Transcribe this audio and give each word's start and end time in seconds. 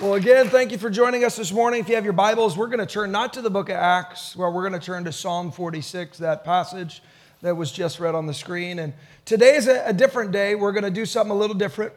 Well, 0.00 0.14
again, 0.14 0.48
thank 0.48 0.72
you 0.72 0.78
for 0.78 0.88
joining 0.88 1.24
us 1.24 1.36
this 1.36 1.52
morning. 1.52 1.80
If 1.80 1.90
you 1.90 1.94
have 1.94 2.04
your 2.04 2.14
Bibles, 2.14 2.56
we're 2.56 2.68
going 2.68 2.78
to 2.78 2.86
turn 2.86 3.12
not 3.12 3.34
to 3.34 3.42
the 3.42 3.50
book 3.50 3.68
of 3.68 3.76
Acts, 3.76 4.34
where 4.34 4.48
we're 4.50 4.66
going 4.66 4.80
to 4.80 4.86
turn 4.86 5.04
to 5.04 5.12
Psalm 5.12 5.52
46, 5.52 6.16
that 6.16 6.42
passage 6.42 7.02
that 7.42 7.54
was 7.54 7.70
just 7.70 8.00
read 8.00 8.14
on 8.14 8.24
the 8.24 8.32
screen. 8.32 8.78
And 8.78 8.94
today 9.26 9.56
is 9.56 9.68
a, 9.68 9.84
a 9.84 9.92
different 9.92 10.32
day. 10.32 10.54
We're 10.54 10.72
going 10.72 10.84
to 10.84 10.90
do 10.90 11.04
something 11.04 11.30
a 11.30 11.38
little 11.38 11.54
different. 11.54 11.92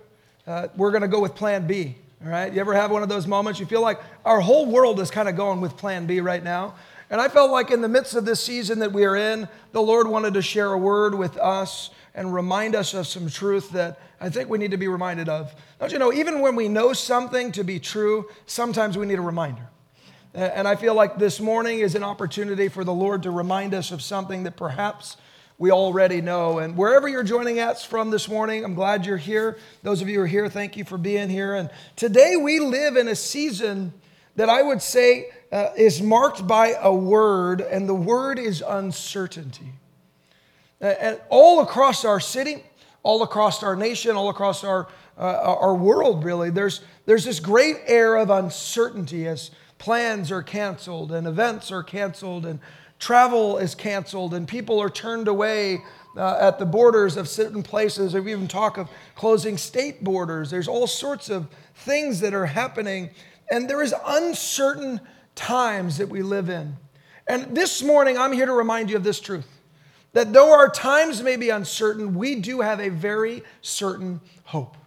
Uh, 0.45 0.67
we're 0.75 0.91
going 0.91 1.03
to 1.03 1.07
go 1.07 1.21
with 1.21 1.33
Plan 1.33 1.65
B. 1.65 1.95
All 2.21 2.29
right? 2.29 2.51
You 2.51 2.59
ever 2.59 2.73
have 2.73 2.91
one 2.91 3.03
of 3.03 3.09
those 3.09 3.25
moments 3.25 3.61
you 3.61 3.65
feel 3.65 3.81
like 3.81 4.01
our 4.25 4.41
whole 4.41 4.65
world 4.65 4.99
is 4.99 5.09
kind 5.09 5.29
of 5.29 5.37
going 5.37 5.61
with 5.61 5.77
Plan 5.77 6.05
B 6.05 6.19
right 6.19 6.43
now? 6.43 6.75
And 7.09 7.21
I 7.21 7.29
felt 7.29 7.51
like 7.51 7.71
in 7.71 7.79
the 7.79 7.87
midst 7.87 8.15
of 8.15 8.25
this 8.25 8.43
season 8.43 8.79
that 8.79 8.91
we 8.91 9.05
are 9.05 9.15
in, 9.15 9.47
the 9.71 9.81
Lord 9.81 10.09
wanted 10.09 10.33
to 10.33 10.41
share 10.41 10.73
a 10.73 10.77
word 10.77 11.15
with 11.15 11.37
us 11.37 11.89
and 12.15 12.33
remind 12.33 12.75
us 12.75 12.93
of 12.93 13.07
some 13.07 13.29
truth 13.29 13.71
that 13.71 13.99
I 14.21 14.29
think 14.29 14.49
we 14.49 14.57
need 14.57 14.71
to 14.71 14.77
be 14.77 14.87
reminded 14.87 15.29
of. 15.29 15.53
Don't 15.79 15.91
you 15.91 15.99
know, 15.99 16.13
even 16.13 16.41
when 16.41 16.55
we 16.55 16.67
know 16.67 16.93
something 16.93 17.51
to 17.53 17.63
be 17.63 17.79
true, 17.79 18.29
sometimes 18.45 18.97
we 18.97 19.05
need 19.05 19.19
a 19.19 19.23
reminder. 19.23 19.67
And 20.33 20.67
I 20.67 20.75
feel 20.75 20.95
like 20.95 21.17
this 21.17 21.39
morning 21.39 21.79
is 21.79 21.93
an 21.95 22.03
opportunity 22.03 22.67
for 22.67 22.83
the 22.83 22.93
Lord 22.93 23.23
to 23.23 23.31
remind 23.31 23.73
us 23.73 23.91
of 23.91 24.01
something 24.01 24.43
that 24.43 24.57
perhaps 24.57 25.17
we 25.59 25.69
already 25.71 26.21
know. 26.21 26.57
And 26.57 26.75
wherever 26.75 27.07
you're 27.07 27.23
joining 27.23 27.59
us 27.59 27.85
from 27.85 28.09
this 28.09 28.27
morning, 28.27 28.63
I'm 28.63 28.73
glad 28.73 29.05
you're 29.05 29.17
here. 29.17 29.57
Those 29.83 30.01
of 30.01 30.09
you 30.09 30.17
who 30.17 30.23
are 30.23 30.27
here, 30.27 30.49
thank 30.49 30.75
you 30.75 30.85
for 30.85 30.97
being 30.97 31.29
here. 31.29 31.53
And 31.53 31.69
today 31.95 32.35
we 32.35 32.59
live 32.59 32.97
in 32.97 33.07
a 33.07 33.15
season 33.15 33.93
that 34.35 34.49
I 34.49 34.63
would 34.63 34.81
say 34.81 35.29
uh, 35.51 35.69
is 35.77 36.01
marked 36.01 36.47
by 36.47 36.73
a 36.81 36.93
word, 36.93 37.61
and 37.61 37.87
the 37.87 37.93
word 37.93 38.39
is 38.39 38.63
uncertainty. 38.67 39.73
And 40.83 41.19
all 41.29 41.61
across 41.61 42.03
our 42.03 42.19
city, 42.19 42.61
all 43.03 43.23
across 43.23 43.63
our 43.63 43.75
nation, 43.75 44.17
all 44.17 44.27
across 44.27 44.65
our, 44.65 44.89
uh, 45.17 45.55
our 45.59 45.73
world, 45.73 46.25
really, 46.25 46.49
there's, 46.49 46.81
there's 47.05 47.23
this 47.23 47.39
great 47.39 47.77
air 47.85 48.17
of 48.17 48.29
uncertainty 48.29 49.25
as 49.25 49.51
plans 49.77 50.29
are 50.29 50.43
canceled 50.43 51.13
and 51.13 51.25
events 51.25 51.71
are 51.71 51.83
canceled 51.83 52.45
and 52.45 52.59
travel 52.99 53.57
is 53.57 53.75
canceled 53.75 54.33
and 54.33 54.45
people 54.45 54.81
are 54.81 54.89
turned 54.89 55.29
away 55.29 55.79
uh, 56.17 56.37
at 56.39 56.59
the 56.59 56.65
borders 56.65 57.15
of 57.15 57.29
certain 57.29 57.63
places. 57.63 58.13
We 58.13 58.33
even 58.33 58.49
talk 58.49 58.77
of 58.77 58.89
closing 59.15 59.57
state 59.57 60.03
borders. 60.03 60.51
There's 60.51 60.67
all 60.67 60.87
sorts 60.87 61.29
of 61.29 61.47
things 61.75 62.19
that 62.19 62.33
are 62.33 62.45
happening, 62.45 63.09
and 63.49 63.69
there 63.69 63.81
is 63.81 63.95
uncertain 64.05 64.99
times 65.33 65.97
that 65.97 66.09
we 66.09 66.21
live 66.21 66.49
in. 66.49 66.75
And 67.27 67.55
this 67.55 67.81
morning, 67.81 68.17
I'm 68.17 68.33
here 68.33 68.45
to 68.45 68.53
remind 68.53 68.89
you 68.89 68.97
of 68.97 69.03
this 69.03 69.21
truth 69.21 69.47
that 70.13 70.31
though 70.31 70.51
our 70.51 70.69
times 70.69 71.21
may 71.21 71.35
be 71.35 71.49
uncertain, 71.49 72.15
we 72.15 72.35
do 72.35 72.61
have 72.61 72.79
a 72.79 72.89
very 72.89 73.43
certain 73.61 74.21
hope. 74.45 74.77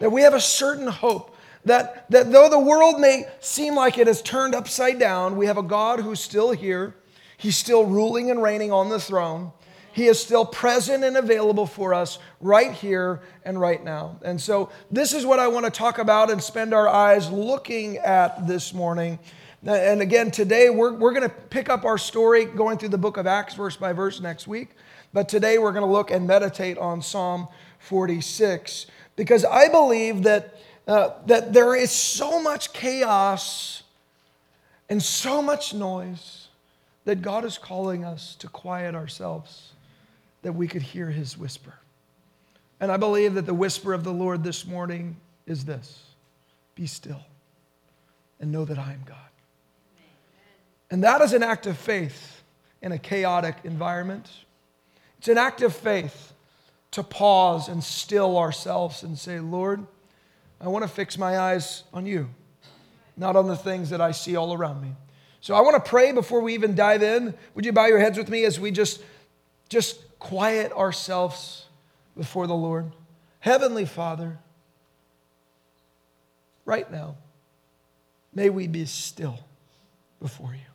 That 0.00 0.10
we 0.10 0.22
have 0.22 0.34
a 0.34 0.40
certain 0.40 0.88
hope. 0.88 1.36
That, 1.64 2.10
that 2.10 2.32
though 2.32 2.48
the 2.48 2.58
world 2.58 3.00
may 3.00 3.24
seem 3.40 3.76
like 3.76 3.96
it 3.98 4.08
has 4.08 4.20
turned 4.20 4.54
upside 4.54 4.98
down, 4.98 5.36
we 5.36 5.46
have 5.46 5.58
a 5.58 5.62
God 5.62 6.00
who's 6.00 6.20
still 6.20 6.50
here. 6.50 6.94
He's 7.36 7.56
still 7.56 7.84
ruling 7.86 8.30
and 8.30 8.42
reigning 8.42 8.72
on 8.72 8.88
the 8.88 8.98
throne. 8.98 9.52
He 9.92 10.06
is 10.06 10.20
still 10.20 10.46
present 10.46 11.04
and 11.04 11.16
available 11.16 11.66
for 11.66 11.92
us 11.92 12.18
right 12.40 12.72
here 12.72 13.20
and 13.44 13.60
right 13.60 13.82
now. 13.84 14.18
And 14.22 14.40
so, 14.40 14.70
this 14.90 15.12
is 15.12 15.26
what 15.26 15.38
I 15.38 15.48
want 15.48 15.66
to 15.66 15.70
talk 15.70 15.98
about 15.98 16.30
and 16.30 16.42
spend 16.42 16.72
our 16.72 16.88
eyes 16.88 17.30
looking 17.30 17.98
at 17.98 18.46
this 18.46 18.72
morning. 18.72 19.18
And 19.64 20.02
again, 20.02 20.32
today 20.32 20.70
we're, 20.70 20.92
we're 20.92 21.12
going 21.12 21.28
to 21.28 21.28
pick 21.28 21.68
up 21.68 21.84
our 21.84 21.96
story 21.96 22.46
going 22.46 22.78
through 22.78 22.88
the 22.88 22.98
book 22.98 23.16
of 23.16 23.28
Acts 23.28 23.54
verse 23.54 23.76
by 23.76 23.92
verse 23.92 24.20
next 24.20 24.48
week. 24.48 24.70
But 25.12 25.28
today 25.28 25.58
we're 25.58 25.70
going 25.70 25.86
to 25.86 25.92
look 25.92 26.10
and 26.10 26.26
meditate 26.26 26.78
on 26.78 27.00
Psalm 27.00 27.46
46 27.78 28.86
because 29.14 29.44
I 29.44 29.68
believe 29.68 30.24
that, 30.24 30.56
uh, 30.88 31.10
that 31.26 31.52
there 31.52 31.76
is 31.76 31.92
so 31.92 32.42
much 32.42 32.72
chaos 32.72 33.84
and 34.88 35.00
so 35.00 35.40
much 35.40 35.72
noise 35.72 36.48
that 37.04 37.22
God 37.22 37.44
is 37.44 37.56
calling 37.56 38.04
us 38.04 38.34
to 38.36 38.48
quiet 38.48 38.96
ourselves 38.96 39.74
that 40.42 40.54
we 40.54 40.66
could 40.66 40.82
hear 40.82 41.08
his 41.08 41.38
whisper. 41.38 41.74
And 42.80 42.90
I 42.90 42.96
believe 42.96 43.34
that 43.34 43.46
the 43.46 43.54
whisper 43.54 43.92
of 43.92 44.02
the 44.02 44.12
Lord 44.12 44.42
this 44.42 44.66
morning 44.66 45.16
is 45.46 45.64
this 45.64 46.02
Be 46.74 46.88
still 46.88 47.22
and 48.40 48.50
know 48.50 48.64
that 48.64 48.78
I 48.78 48.92
am 48.92 49.02
God. 49.06 49.31
And 50.92 51.02
that 51.04 51.22
is 51.22 51.32
an 51.32 51.42
act 51.42 51.66
of 51.66 51.78
faith 51.78 52.42
in 52.82 52.92
a 52.92 52.98
chaotic 52.98 53.56
environment. 53.64 54.30
It's 55.16 55.28
an 55.28 55.38
act 55.38 55.62
of 55.62 55.74
faith 55.74 56.34
to 56.90 57.02
pause 57.02 57.68
and 57.70 57.82
still 57.82 58.36
ourselves 58.36 59.02
and 59.02 59.18
say, 59.18 59.40
Lord, 59.40 59.86
I 60.60 60.68
want 60.68 60.82
to 60.82 60.88
fix 60.88 61.16
my 61.16 61.38
eyes 61.38 61.84
on 61.94 62.04
you, 62.04 62.28
not 63.16 63.36
on 63.36 63.48
the 63.48 63.56
things 63.56 63.88
that 63.88 64.02
I 64.02 64.10
see 64.10 64.36
all 64.36 64.52
around 64.52 64.82
me. 64.82 64.92
So 65.40 65.54
I 65.54 65.62
want 65.62 65.82
to 65.82 65.90
pray 65.90 66.12
before 66.12 66.42
we 66.42 66.52
even 66.52 66.74
dive 66.74 67.02
in. 67.02 67.32
Would 67.54 67.64
you 67.64 67.72
bow 67.72 67.86
your 67.86 67.98
heads 67.98 68.18
with 68.18 68.28
me 68.28 68.44
as 68.44 68.60
we 68.60 68.70
just 68.70 69.02
just 69.70 69.98
quiet 70.18 70.72
ourselves 70.72 71.68
before 72.18 72.46
the 72.46 72.54
Lord? 72.54 72.92
Heavenly 73.40 73.86
Father, 73.86 74.38
right 76.66 76.92
now, 76.92 77.16
may 78.34 78.50
we 78.50 78.66
be 78.66 78.84
still 78.84 79.38
before 80.20 80.52
you. 80.52 80.71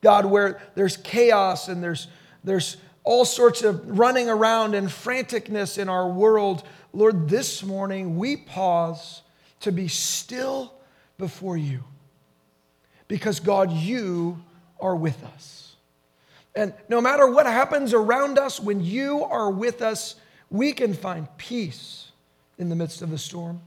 God, 0.00 0.26
where 0.26 0.60
there's 0.74 0.96
chaos 0.96 1.68
and 1.68 1.82
there's, 1.82 2.08
there's 2.44 2.76
all 3.04 3.24
sorts 3.24 3.62
of 3.62 3.98
running 3.98 4.28
around 4.28 4.74
and 4.74 4.88
franticness 4.88 5.78
in 5.78 5.88
our 5.88 6.08
world, 6.08 6.62
Lord, 6.92 7.28
this 7.28 7.62
morning 7.62 8.16
we 8.16 8.36
pause 8.36 9.22
to 9.60 9.72
be 9.72 9.88
still 9.88 10.72
before 11.18 11.56
you. 11.56 11.84
Because, 13.08 13.40
God, 13.40 13.72
you 13.72 14.42
are 14.80 14.96
with 14.96 15.22
us. 15.24 15.76
And 16.54 16.74
no 16.88 17.00
matter 17.00 17.30
what 17.30 17.46
happens 17.46 17.94
around 17.94 18.38
us, 18.38 18.58
when 18.58 18.80
you 18.82 19.24
are 19.24 19.50
with 19.50 19.82
us, 19.82 20.16
we 20.50 20.72
can 20.72 20.94
find 20.94 21.28
peace 21.36 22.10
in 22.58 22.68
the 22.68 22.76
midst 22.76 23.02
of 23.02 23.10
the 23.10 23.18
storm. 23.18 23.60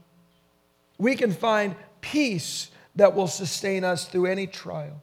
We 0.98 1.16
can 1.16 1.32
find 1.32 1.74
peace 2.00 2.70
that 2.96 3.14
will 3.14 3.26
sustain 3.26 3.84
us 3.84 4.06
through 4.06 4.26
any 4.26 4.46
trial. 4.46 5.02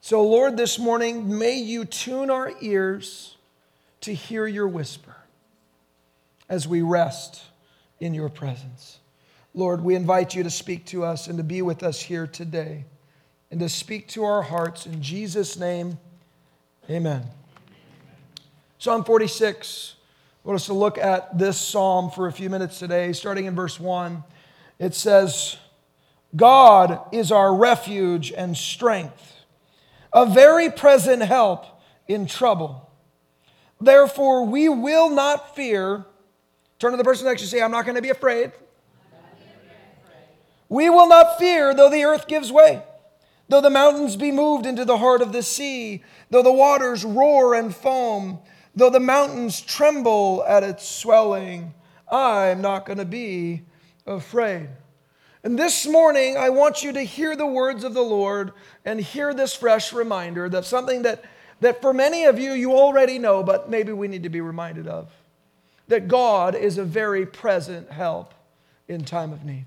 So, 0.00 0.22
Lord, 0.22 0.56
this 0.56 0.78
morning, 0.78 1.38
may 1.38 1.56
you 1.56 1.84
tune 1.84 2.30
our 2.30 2.52
ears 2.60 3.36
to 4.02 4.14
hear 4.14 4.46
your 4.46 4.68
whisper 4.68 5.16
as 6.48 6.68
we 6.68 6.82
rest 6.82 7.42
in 7.98 8.14
your 8.14 8.28
presence. 8.28 9.00
Lord, 9.54 9.82
we 9.82 9.96
invite 9.96 10.36
you 10.36 10.44
to 10.44 10.50
speak 10.50 10.86
to 10.86 11.04
us 11.04 11.26
and 11.26 11.36
to 11.38 11.42
be 11.42 11.62
with 11.62 11.82
us 11.82 12.00
here 12.00 12.28
today 12.28 12.84
and 13.50 13.58
to 13.58 13.68
speak 13.68 14.06
to 14.08 14.22
our 14.22 14.42
hearts. 14.42 14.86
In 14.86 15.02
Jesus' 15.02 15.58
name, 15.58 15.98
amen. 16.88 17.24
Psalm 18.78 19.02
46. 19.04 19.94
I 20.44 20.48
want 20.48 20.60
us 20.60 20.66
to 20.66 20.74
look 20.74 20.96
at 20.96 21.36
this 21.36 21.60
psalm 21.60 22.10
for 22.12 22.28
a 22.28 22.32
few 22.32 22.48
minutes 22.48 22.78
today, 22.78 23.12
starting 23.12 23.46
in 23.46 23.56
verse 23.56 23.80
1. 23.80 24.22
It 24.78 24.94
says, 24.94 25.56
God 26.36 27.00
is 27.10 27.32
our 27.32 27.52
refuge 27.54 28.32
and 28.32 28.56
strength 28.56 29.37
a 30.12 30.26
very 30.26 30.70
present 30.70 31.22
help 31.22 31.66
in 32.06 32.26
trouble. 32.26 32.90
Therefore, 33.80 34.44
we 34.44 34.68
will 34.68 35.10
not 35.10 35.54
fear. 35.54 36.04
Turn 36.78 36.92
to 36.92 36.96
the 36.96 37.04
person 37.04 37.26
next 37.26 37.40
to 37.42 37.44
you 37.46 37.50
say, 37.50 37.62
I'm 37.62 37.70
not 37.70 37.84
going 37.84 37.96
to 37.96 38.02
be 38.02 38.10
afraid. 38.10 38.52
We 40.68 40.90
will 40.90 41.08
not 41.08 41.38
fear 41.38 41.74
though 41.74 41.90
the 41.90 42.04
earth 42.04 42.26
gives 42.26 42.52
way, 42.52 42.82
though 43.48 43.60
the 43.60 43.70
mountains 43.70 44.16
be 44.16 44.30
moved 44.30 44.66
into 44.66 44.84
the 44.84 44.98
heart 44.98 45.22
of 45.22 45.32
the 45.32 45.42
sea, 45.42 46.02
though 46.30 46.42
the 46.42 46.52
waters 46.52 47.04
roar 47.04 47.54
and 47.54 47.74
foam, 47.74 48.40
though 48.74 48.90
the 48.90 49.00
mountains 49.00 49.60
tremble 49.60 50.44
at 50.46 50.62
its 50.62 50.86
swelling. 50.86 51.72
I'm 52.10 52.60
not 52.60 52.84
going 52.84 52.98
to 52.98 53.06
be 53.06 53.62
afraid. 54.06 54.68
And 55.44 55.56
this 55.56 55.86
morning, 55.86 56.36
I 56.36 56.50
want 56.50 56.82
you 56.82 56.92
to 56.92 57.02
hear 57.02 57.36
the 57.36 57.46
words 57.46 57.84
of 57.84 57.94
the 57.94 58.02
Lord 58.02 58.52
and 58.84 59.00
hear 59.00 59.32
this 59.32 59.54
fresh 59.54 59.92
reminder 59.92 60.48
that 60.48 60.64
something 60.64 61.02
that, 61.02 61.24
that 61.60 61.80
for 61.80 61.92
many 61.92 62.24
of 62.24 62.38
you, 62.40 62.52
you 62.52 62.72
already 62.72 63.18
know, 63.20 63.44
but 63.44 63.70
maybe 63.70 63.92
we 63.92 64.08
need 64.08 64.24
to 64.24 64.28
be 64.28 64.40
reminded 64.40 64.88
of 64.88 65.10
that 65.86 66.08
God 66.08 66.54
is 66.54 66.76
a 66.76 66.84
very 66.84 67.24
present 67.24 67.90
help 67.90 68.34
in 68.88 69.04
time 69.04 69.32
of 69.32 69.44
need. 69.44 69.64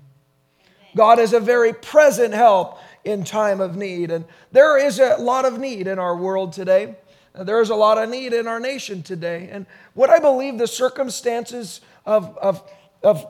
God 0.94 1.18
is 1.18 1.32
a 1.32 1.40
very 1.40 1.72
present 1.72 2.34
help 2.34 2.78
in 3.02 3.24
time 3.24 3.60
of 3.60 3.74
need. 3.74 4.10
And 4.10 4.26
there 4.52 4.78
is 4.78 4.98
a 4.98 5.16
lot 5.16 5.46
of 5.46 5.58
need 5.58 5.86
in 5.86 5.98
our 5.98 6.14
world 6.14 6.52
today. 6.52 6.96
There 7.34 7.62
is 7.62 7.70
a 7.70 7.74
lot 7.74 7.96
of 7.96 8.10
need 8.10 8.34
in 8.34 8.46
our 8.46 8.60
nation 8.60 9.02
today. 9.02 9.48
And 9.50 9.64
what 9.94 10.10
I 10.10 10.18
believe 10.18 10.58
the 10.58 10.66
circumstances 10.66 11.80
of, 12.04 12.36
of, 12.38 12.62
of 13.02 13.26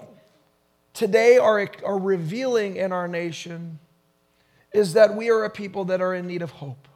today 0.94 1.38
are, 1.38 1.68
are 1.84 1.98
revealing 1.98 2.76
in 2.76 2.92
our 2.92 3.08
nation 3.08 3.78
is 4.72 4.94
that 4.94 5.14
we 5.14 5.30
are 5.30 5.44
a 5.44 5.50
people 5.50 5.84
that 5.86 6.00
are 6.00 6.14
in 6.14 6.26
need 6.26 6.42
of 6.42 6.50
hope. 6.50 6.88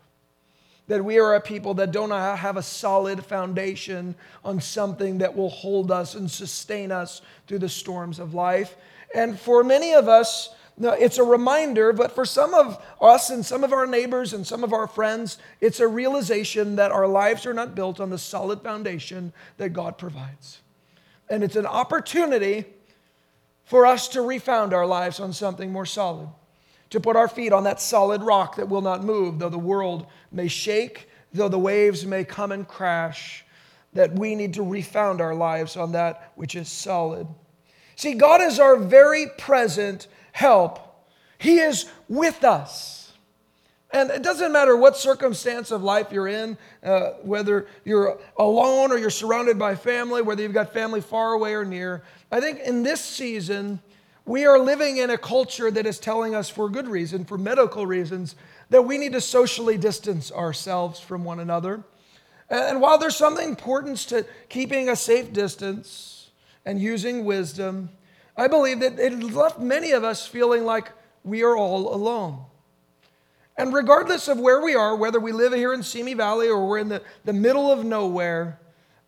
That 0.89 1.05
we 1.05 1.19
are 1.19 1.35
a 1.35 1.41
people 1.41 1.75
that 1.75 1.91
don't 1.91 2.11
have 2.11 2.57
a 2.57 2.63
solid 2.63 3.25
foundation 3.25 4.15
on 4.45 4.61
something 4.61 5.19
that 5.19 5.37
will 5.37 5.51
hold 5.51 5.91
us 5.91 6.15
and 6.15 6.31
sustain 6.31 6.93
us 6.93 7.23
through 7.47 7.59
the 7.59 7.69
storms 7.69 8.19
of 8.19 8.35
life. 8.35 8.77
And 9.15 9.39
for 9.39 9.65
many 9.65 9.95
of 9.95 10.09
us, 10.09 10.55
it's 10.79 11.19
a 11.19 11.25
reminder, 11.25 11.93
but 11.93 12.15
for 12.15 12.25
some 12.25 12.55
of 12.55 12.81
us 13.01 13.31
and 13.31 13.45
some 13.45 13.65
of 13.65 13.73
our 13.73 13.87
neighbors 13.87 14.33
and 14.33 14.47
some 14.47 14.63
of 14.63 14.73
our 14.73 14.87
friends, 14.87 15.39
it's 15.61 15.81
a 15.81 15.89
realization 15.89 16.77
that 16.77 16.93
our 16.93 17.09
lives 17.09 17.47
are 17.47 17.55
not 17.55 17.75
built 17.75 17.99
on 17.99 18.11
the 18.11 18.19
solid 18.19 18.63
foundation 18.63 19.33
that 19.57 19.71
God 19.71 19.99
provides. 19.99 20.61
And 21.29 21.43
it's 21.43 21.57
an 21.57 21.67
opportunity 21.67 22.65
for 23.67 23.85
us 23.85 24.09
to 24.09 24.23
refound 24.23 24.73
our 24.73 24.87
lives 24.87 25.21
on 25.21 25.33
something 25.33 25.71
more 25.71 25.85
solid, 25.85 26.29
to 26.89 27.01
put 27.01 27.17
our 27.17 27.29
feet 27.29 27.53
on 27.53 27.65
that 27.65 27.81
solid 27.81 28.23
rock 28.23 28.57
that 28.57 28.69
will 28.69 28.81
not 28.81 29.05
move, 29.05 29.39
though 29.39 29.49
the 29.49 29.59
world 29.59 30.07
may 30.33 30.49
shake, 30.49 31.09
though 31.35 31.49
the 31.49 31.59
waves 31.59 32.07
may 32.07 32.25
come 32.25 32.53
and 32.53 32.67
crash, 32.67 33.45
that 33.93 34.13
we 34.13 34.35
need 34.35 34.55
to 34.55 34.63
refound 34.63 35.21
our 35.21 35.35
lives 35.35 35.77
on 35.77 35.93
that 35.93 36.33
which 36.37 36.55
is 36.55 36.69
solid. 36.69 37.27
See, 37.97 38.15
God 38.15 38.41
is 38.41 38.61
our 38.61 38.77
very 38.77 39.27
present 39.37 40.07
help. 40.33 41.05
He 41.39 41.59
is 41.59 41.87
with 42.09 42.45
us. 42.45 42.96
And 43.93 44.11
it 44.11 44.23
doesn't 44.23 44.53
matter 44.53 44.77
what 44.77 44.97
circumstance 44.97 45.71
of 45.71 45.83
life 45.83 46.09
you're 46.11 46.29
in, 46.29 46.59
uh, 46.83 47.13
whether 47.23 47.69
you're 47.85 48.19
alone 48.37 48.91
or 48.91 48.99
you're 48.99 49.11
surrounded 49.11 49.59
by 49.59 49.77
family, 49.77 50.23
whether 50.23 50.43
you've 50.43 50.53
got 50.53 50.73
family 50.73 51.01
far 51.01 51.33
away 51.33 51.55
or 51.55 51.65
near. 51.65 52.03
I 52.33 52.41
think 52.41 52.59
in 52.61 52.83
this 52.83 53.01
season, 53.01 53.81
we 54.25 54.45
are 54.45 54.59
living 54.59 54.97
in 54.97 55.11
a 55.11 55.19
culture 55.19 55.71
that 55.71 55.87
is 55.87 56.01
telling 56.01 56.35
us, 56.35 56.51
for 56.51 56.69
good 56.69 56.89
reason, 56.89 57.25
for 57.25 57.39
medical 57.39 57.87
reasons, 57.87 58.35
that 58.71 58.83
we 58.83 58.99
need 58.99 59.13
to 59.13 59.21
socially 59.21 59.79
distance 59.79 60.33
ourselves 60.33 60.99
from 60.99 61.25
one 61.25 61.39
another. 61.39 61.85
And 62.51 62.81
while 62.81 62.99
there's 62.99 63.17
some 63.17 63.39
importance 63.39 64.05
to 64.07 64.27
keeping 64.49 64.89
a 64.89 64.97
safe 64.97 65.33
distance 65.33 66.31
and 66.65 66.81
using 66.81 67.25
wisdom, 67.25 67.91
I 68.37 68.49
believe 68.49 68.81
that 68.81 68.99
it 68.99 69.13
left 69.23 69.61
many 69.61 69.93
of 69.93 70.03
us 70.03 70.27
feeling 70.27 70.65
like 70.65 70.91
we 71.23 71.43
are 71.43 71.57
all 71.57 71.95
alone. 71.95 72.45
And 73.59 73.73
regardless 73.73 74.29
of 74.29 74.39
where 74.39 74.61
we 74.61 74.75
are, 74.75 74.95
whether 74.95 75.19
we 75.19 75.33
live 75.33 75.55
here 75.55 75.73
in 75.73 75.83
Simi 75.83 76.15
Valley 76.15 76.49
or 76.49 76.67
we're 76.67 76.79
in 76.79 76.89
the, 76.89 77.03
the 77.25 77.33
middle 77.33 77.73
of 77.73 77.85
nowhere, 77.85 78.59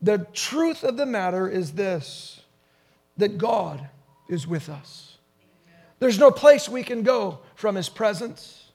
the 0.00 0.26
truth 0.32 0.84
of 0.84 0.96
the 0.96 1.06
matter 1.06 1.48
is 1.48 1.72
this 1.72 2.40
that 3.16 3.36
God 3.36 3.88
is 4.28 4.46
with 4.46 4.68
us. 4.68 5.18
There's 5.98 6.18
no 6.18 6.30
place 6.30 6.68
we 6.68 6.84
can 6.84 7.02
go 7.02 7.40
from 7.56 7.74
His 7.74 7.88
presence. 7.88 8.70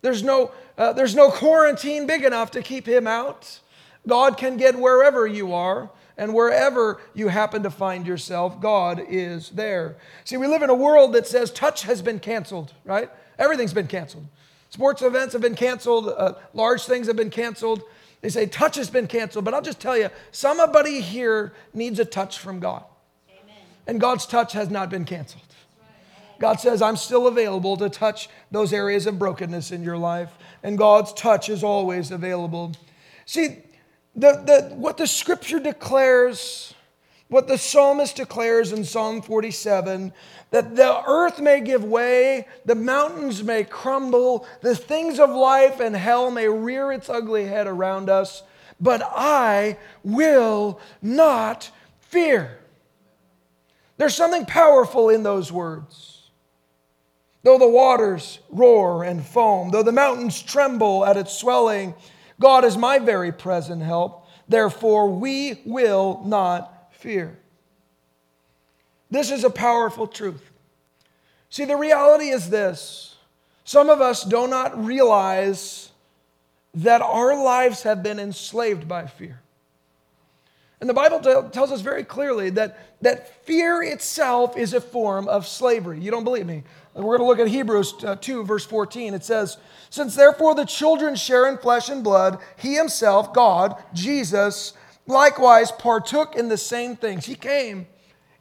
There's 0.00 0.22
no, 0.22 0.52
uh, 0.78 0.92
there's 0.92 1.16
no 1.16 1.30
quarantine 1.30 2.06
big 2.06 2.24
enough 2.24 2.52
to 2.52 2.62
keep 2.62 2.86
Him 2.86 3.08
out. 3.08 3.58
God 4.06 4.36
can 4.36 4.56
get 4.56 4.78
wherever 4.78 5.26
you 5.26 5.52
are. 5.52 5.90
And 6.16 6.34
wherever 6.34 7.00
you 7.14 7.28
happen 7.28 7.62
to 7.62 7.70
find 7.70 8.04
yourself, 8.04 8.60
God 8.60 9.00
is 9.08 9.50
there. 9.50 9.96
See, 10.24 10.36
we 10.36 10.48
live 10.48 10.62
in 10.62 10.70
a 10.70 10.74
world 10.74 11.12
that 11.12 11.28
says 11.28 11.52
touch 11.52 11.84
has 11.84 12.02
been 12.02 12.18
canceled, 12.18 12.74
right? 12.84 13.08
Everything's 13.38 13.72
been 13.72 13.86
canceled. 13.86 14.26
Sports 14.70 15.02
events 15.02 15.32
have 15.32 15.42
been 15.42 15.54
canceled, 15.54 16.08
uh, 16.08 16.34
large 16.52 16.84
things 16.84 17.06
have 17.06 17.16
been 17.16 17.30
canceled. 17.30 17.82
They 18.20 18.28
say 18.28 18.46
touch 18.46 18.76
has 18.76 18.90
been 18.90 19.06
canceled, 19.06 19.44
but 19.44 19.54
I'll 19.54 19.62
just 19.62 19.80
tell 19.80 19.96
you, 19.96 20.10
somebody 20.32 21.00
here 21.00 21.52
needs 21.72 21.98
a 21.98 22.04
touch 22.04 22.38
from 22.38 22.60
God. 22.60 22.84
Amen. 23.30 23.56
And 23.86 24.00
God's 24.00 24.26
touch 24.26 24.52
has 24.52 24.70
not 24.70 24.90
been 24.90 25.04
canceled. 25.04 25.42
God 26.38 26.60
says, 26.60 26.82
I'm 26.82 26.96
still 26.96 27.26
available 27.26 27.76
to 27.78 27.88
touch 27.88 28.28
those 28.50 28.72
areas 28.72 29.06
of 29.06 29.18
brokenness 29.18 29.72
in 29.72 29.82
your 29.82 29.98
life, 29.98 30.32
and 30.62 30.78
God's 30.78 31.12
touch 31.12 31.48
is 31.48 31.64
always 31.64 32.10
available. 32.10 32.72
See, 33.26 33.58
the, 34.14 34.32
the, 34.32 34.74
what 34.74 34.96
the 34.96 35.06
scripture 35.06 35.58
declares, 35.58 36.74
what 37.28 37.46
the 37.46 37.58
psalmist 37.58 38.16
declares 38.16 38.72
in 38.72 38.84
Psalm 38.84 39.20
47 39.20 40.12
that 40.50 40.76
the 40.76 41.02
earth 41.06 41.40
may 41.40 41.60
give 41.60 41.84
way, 41.84 42.46
the 42.64 42.74
mountains 42.74 43.42
may 43.42 43.64
crumble, 43.64 44.46
the 44.62 44.74
things 44.74 45.20
of 45.20 45.30
life 45.30 45.78
and 45.78 45.94
hell 45.94 46.30
may 46.30 46.48
rear 46.48 46.90
its 46.90 47.10
ugly 47.10 47.44
head 47.44 47.66
around 47.66 48.08
us, 48.08 48.42
but 48.80 49.02
I 49.04 49.76
will 50.02 50.80
not 51.02 51.70
fear. 52.00 52.58
There's 53.98 54.14
something 54.14 54.46
powerful 54.46 55.10
in 55.10 55.22
those 55.22 55.52
words. 55.52 56.30
Though 57.42 57.58
the 57.58 57.68
waters 57.68 58.38
roar 58.48 59.04
and 59.04 59.24
foam, 59.24 59.70
though 59.70 59.82
the 59.82 59.92
mountains 59.92 60.40
tremble 60.40 61.04
at 61.04 61.16
its 61.16 61.36
swelling, 61.36 61.94
God 62.40 62.64
is 62.64 62.76
my 62.76 62.98
very 62.98 63.32
present 63.32 63.82
help. 63.82 64.26
Therefore, 64.48 65.10
we 65.10 65.60
will 65.66 66.22
not 66.24 66.77
fear. 66.98 67.38
This 69.10 69.30
is 69.30 69.44
a 69.44 69.50
powerful 69.50 70.06
truth. 70.06 70.50
See, 71.50 71.64
the 71.64 71.76
reality 71.76 72.28
is 72.28 72.50
this 72.50 73.16
some 73.64 73.90
of 73.90 74.00
us 74.00 74.24
do 74.24 74.46
not 74.46 74.84
realize 74.84 75.90
that 76.74 77.00
our 77.00 77.42
lives 77.42 77.82
have 77.82 78.02
been 78.02 78.18
enslaved 78.18 78.86
by 78.86 79.06
fear. 79.06 79.40
And 80.80 80.88
the 80.88 80.94
Bible 80.94 81.18
t- 81.18 81.50
tells 81.50 81.72
us 81.72 81.80
very 81.80 82.04
clearly 82.04 82.50
that, 82.50 82.78
that 83.02 83.44
fear 83.44 83.82
itself 83.82 84.56
is 84.56 84.74
a 84.74 84.80
form 84.80 85.26
of 85.26 85.46
slavery. 85.46 85.98
You 85.98 86.10
don't 86.10 86.24
believe 86.24 86.46
me? 86.46 86.62
We're 86.94 87.18
going 87.18 87.20
to 87.20 87.26
look 87.26 87.38
at 87.40 87.48
Hebrews 87.48 87.94
uh, 88.04 88.16
2, 88.16 88.44
verse 88.44 88.64
14. 88.64 89.14
It 89.14 89.24
says, 89.24 89.56
Since 89.90 90.14
therefore 90.14 90.54
the 90.54 90.64
children 90.64 91.16
share 91.16 91.48
in 91.48 91.58
flesh 91.58 91.88
and 91.88 92.04
blood, 92.04 92.38
he 92.56 92.74
himself, 92.74 93.32
God, 93.32 93.82
Jesus, 93.92 94.72
likewise 95.08 95.72
partook 95.72 96.36
in 96.36 96.48
the 96.48 96.56
same 96.56 96.96
things. 96.96 97.26
He 97.26 97.34
came 97.34 97.86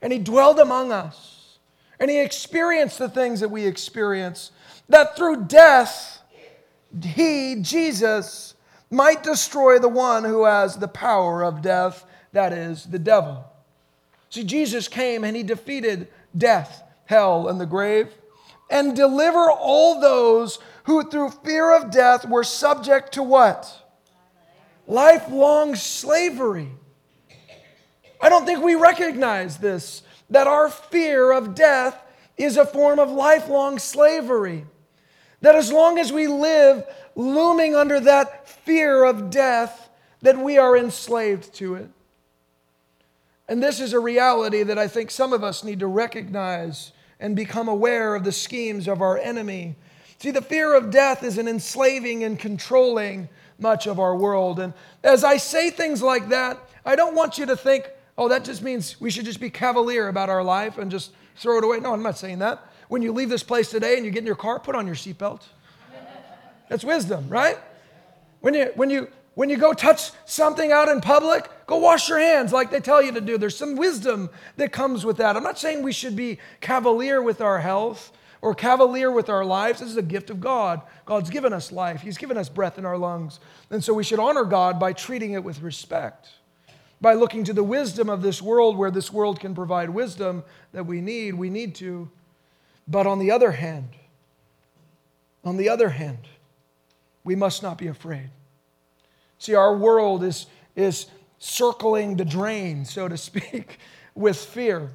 and 0.01 0.13
he 0.13 0.19
dwelled 0.19 0.59
among 0.59 0.91
us 0.91 1.57
and 1.99 2.11
he 2.11 2.19
experienced 2.19 2.99
the 2.99 3.09
things 3.09 3.39
that 3.39 3.49
we 3.49 3.65
experience, 3.65 4.51
that 4.87 5.17
through 5.17 5.45
death, 5.45 6.21
he, 7.01 7.55
Jesus, 7.61 8.53
might 8.91 9.23
destroy 9.23 9.79
the 9.79 9.89
one 9.89 10.23
who 10.23 10.45
has 10.45 10.77
the 10.77 10.87
power 10.87 11.43
of 11.43 11.63
death, 11.63 12.05
that 12.33 12.53
is, 12.53 12.85
the 12.85 12.99
devil. 12.99 13.43
See, 14.29 14.43
Jesus 14.43 14.87
came 14.87 15.23
and 15.23 15.35
he 15.35 15.41
defeated 15.41 16.07
death, 16.37 16.83
hell, 17.05 17.47
and 17.47 17.59
the 17.59 17.65
grave 17.65 18.13
and 18.69 18.95
deliver 18.95 19.49
all 19.49 19.99
those 19.99 20.59
who 20.83 21.09
through 21.09 21.29
fear 21.29 21.75
of 21.75 21.91
death 21.91 22.27
were 22.27 22.43
subject 22.43 23.13
to 23.13 23.23
what? 23.23 23.86
Lifelong 24.87 25.75
slavery. 25.75 26.71
I 28.19 28.29
don't 28.29 28.45
think 28.45 28.63
we 28.63 28.75
recognize 28.75 29.57
this, 29.57 30.01
that 30.29 30.47
our 30.47 30.69
fear 30.69 31.31
of 31.31 31.53
death 31.53 32.01
is 32.37 32.57
a 32.57 32.65
form 32.65 32.97
of 32.97 33.11
lifelong 33.11 33.79
slavery. 33.79 34.65
That 35.41 35.56
as 35.56 35.71
long 35.71 35.99
as 35.99 36.11
we 36.11 36.27
live 36.27 36.85
looming 37.15 37.75
under 37.75 37.99
that 37.99 38.47
fear 38.47 39.03
of 39.03 39.29
death, 39.29 39.89
that 40.21 40.37
we 40.37 40.57
are 40.57 40.75
enslaved 40.75 41.53
to 41.56 41.75
it. 41.75 41.89
And 43.47 43.61
this 43.61 43.79
is 43.79 43.94
a 43.94 43.99
reality 43.99 44.63
that 44.63 44.77
I 44.77 44.87
think 44.87 45.11
some 45.11 45.31
of 45.31 45.44
us 45.44 45.63
need 45.63 45.79
to 45.79 45.87
recognize 45.87 46.91
and 47.19 47.35
become 47.35 47.67
aware 47.67 48.15
of 48.15 48.23
the 48.23 48.31
schemes 48.31 48.87
of 48.87 49.01
our 49.01 49.17
enemy. 49.17 49.75
See, 50.19 50.31
the 50.31 50.42
fear 50.42 50.76
of 50.76 50.90
death 50.90 51.24
is 51.24 51.38
an 51.38 51.47
enslaving 51.47 52.24
and 52.24 52.40
controlling 52.40 53.30
much 53.59 53.86
of 53.86 54.00
our 54.00 54.16
world. 54.16 54.59
And 54.59 54.74
as 55.04 55.24
I 55.24 55.38
say 55.38 55.69
things 55.69 56.02
like 56.02 56.30
that, 56.30 56.59
I 56.86 56.95
don't 56.95 57.16
want 57.16 57.38
you 57.38 57.45
to 57.45 57.56
think, 57.56 57.90
oh, 58.18 58.28
that 58.30 58.44
just 58.44 58.64
means 58.64 59.00
we 59.00 59.12
should 59.12 59.26
just 59.26 59.40
be 59.40 59.50
cavalier 59.50 60.07
about 60.07 60.30
our 60.30 60.44
life 60.44 60.78
and 60.78 60.90
just 60.90 61.12
throw 61.36 61.59
it 61.59 61.64
away. 61.64 61.80
No, 61.80 61.94
I'm 61.94 62.02
not 62.02 62.18
saying 62.18 62.40
that. 62.40 62.64
When 62.88 63.02
you 63.02 63.12
leave 63.12 63.30
this 63.30 63.44
place 63.44 63.69
today 63.69 63.95
and 63.97 64.06
you 64.06 64.12
get 64.12 64.19
in 64.19 64.26
your 64.26 64.36
car, 64.36 64.59
put 64.59 64.76
on 64.76 64.88
your 64.88 64.95
seatbelt. 64.95 65.42
That's 66.69 66.83
wisdom, 66.83 67.30
right? 67.30 67.57
When 68.42 68.54
you, 68.54 68.71
when 68.76 68.90
you, 68.90 69.09
when 69.36 69.50
you 69.50 69.57
go 69.57 69.74
touch 69.74 70.12
something 70.26 70.71
out 70.71 70.90
in 70.90 71.00
public, 71.00 71.50
go 71.68 71.78
wash 71.78 72.09
your 72.09 72.19
hands 72.19 72.52
like 72.52 72.71
they 72.71 72.80
tell 72.80 73.02
you 73.02 73.12
to 73.12 73.21
do. 73.21 73.38
There's 73.38 73.56
some 73.56 73.76
wisdom 73.76 74.30
that 74.56 74.71
comes 74.71 75.06
with 75.06 75.18
that. 75.18 75.38
I'm 75.38 75.44
not 75.44 75.59
saying 75.59 75.83
we 75.83 75.92
should 75.92 76.16
be 76.16 76.40
cavalier 76.59 77.21
with 77.21 77.40
our 77.40 77.59
health 77.59 78.12
or 78.41 78.53
cavalier 78.53 79.11
with 79.11 79.29
our 79.29 79.45
lives. 79.45 79.79
This 79.79 79.89
is 79.89 79.97
a 79.97 80.01
gift 80.01 80.29
of 80.29 80.39
God. 80.39 80.81
God's 81.06 81.29
given 81.29 81.53
us 81.53 81.71
life, 81.71 82.01
He's 82.01 82.17
given 82.17 82.37
us 82.37 82.49
breath 82.49 82.77
in 82.77 82.85
our 82.85 82.97
lungs. 82.97 83.39
And 83.69 83.83
so 83.83 83.94
we 83.94 84.03
should 84.03 84.19
honor 84.19 84.44
God 84.44 84.79
by 84.79 84.94
treating 84.94 85.33
it 85.33 85.44
with 85.44 85.61
respect, 85.61 86.29
by 87.01 87.13
looking 87.13 87.44
to 87.45 87.53
the 87.53 87.63
wisdom 87.63 88.09
of 88.09 88.21
this 88.21 88.41
world 88.41 88.77
where 88.77 88.91
this 88.91 89.11
world 89.11 89.39
can 89.39 89.56
provide 89.56 89.89
wisdom 89.89 90.44
that 90.71 90.85
we 90.85 91.01
need. 91.01 91.33
We 91.33 91.49
need 91.49 91.75
to. 91.75 92.09
But 92.87 93.06
on 93.06 93.19
the 93.19 93.31
other 93.31 93.51
hand, 93.51 93.89
on 95.44 95.57
the 95.57 95.69
other 95.69 95.89
hand, 95.89 96.27
we 97.23 97.35
must 97.35 97.61
not 97.61 97.77
be 97.77 97.87
afraid. 97.87 98.29
See, 99.39 99.53
our 99.53 99.75
world 99.75 100.23
is, 100.23 100.47
is 100.75 101.07
circling 101.37 102.17
the 102.17 102.25
drain, 102.25 102.85
so 102.85 103.07
to 103.07 103.17
speak, 103.17 103.79
with 104.15 104.37
fear. 104.37 104.91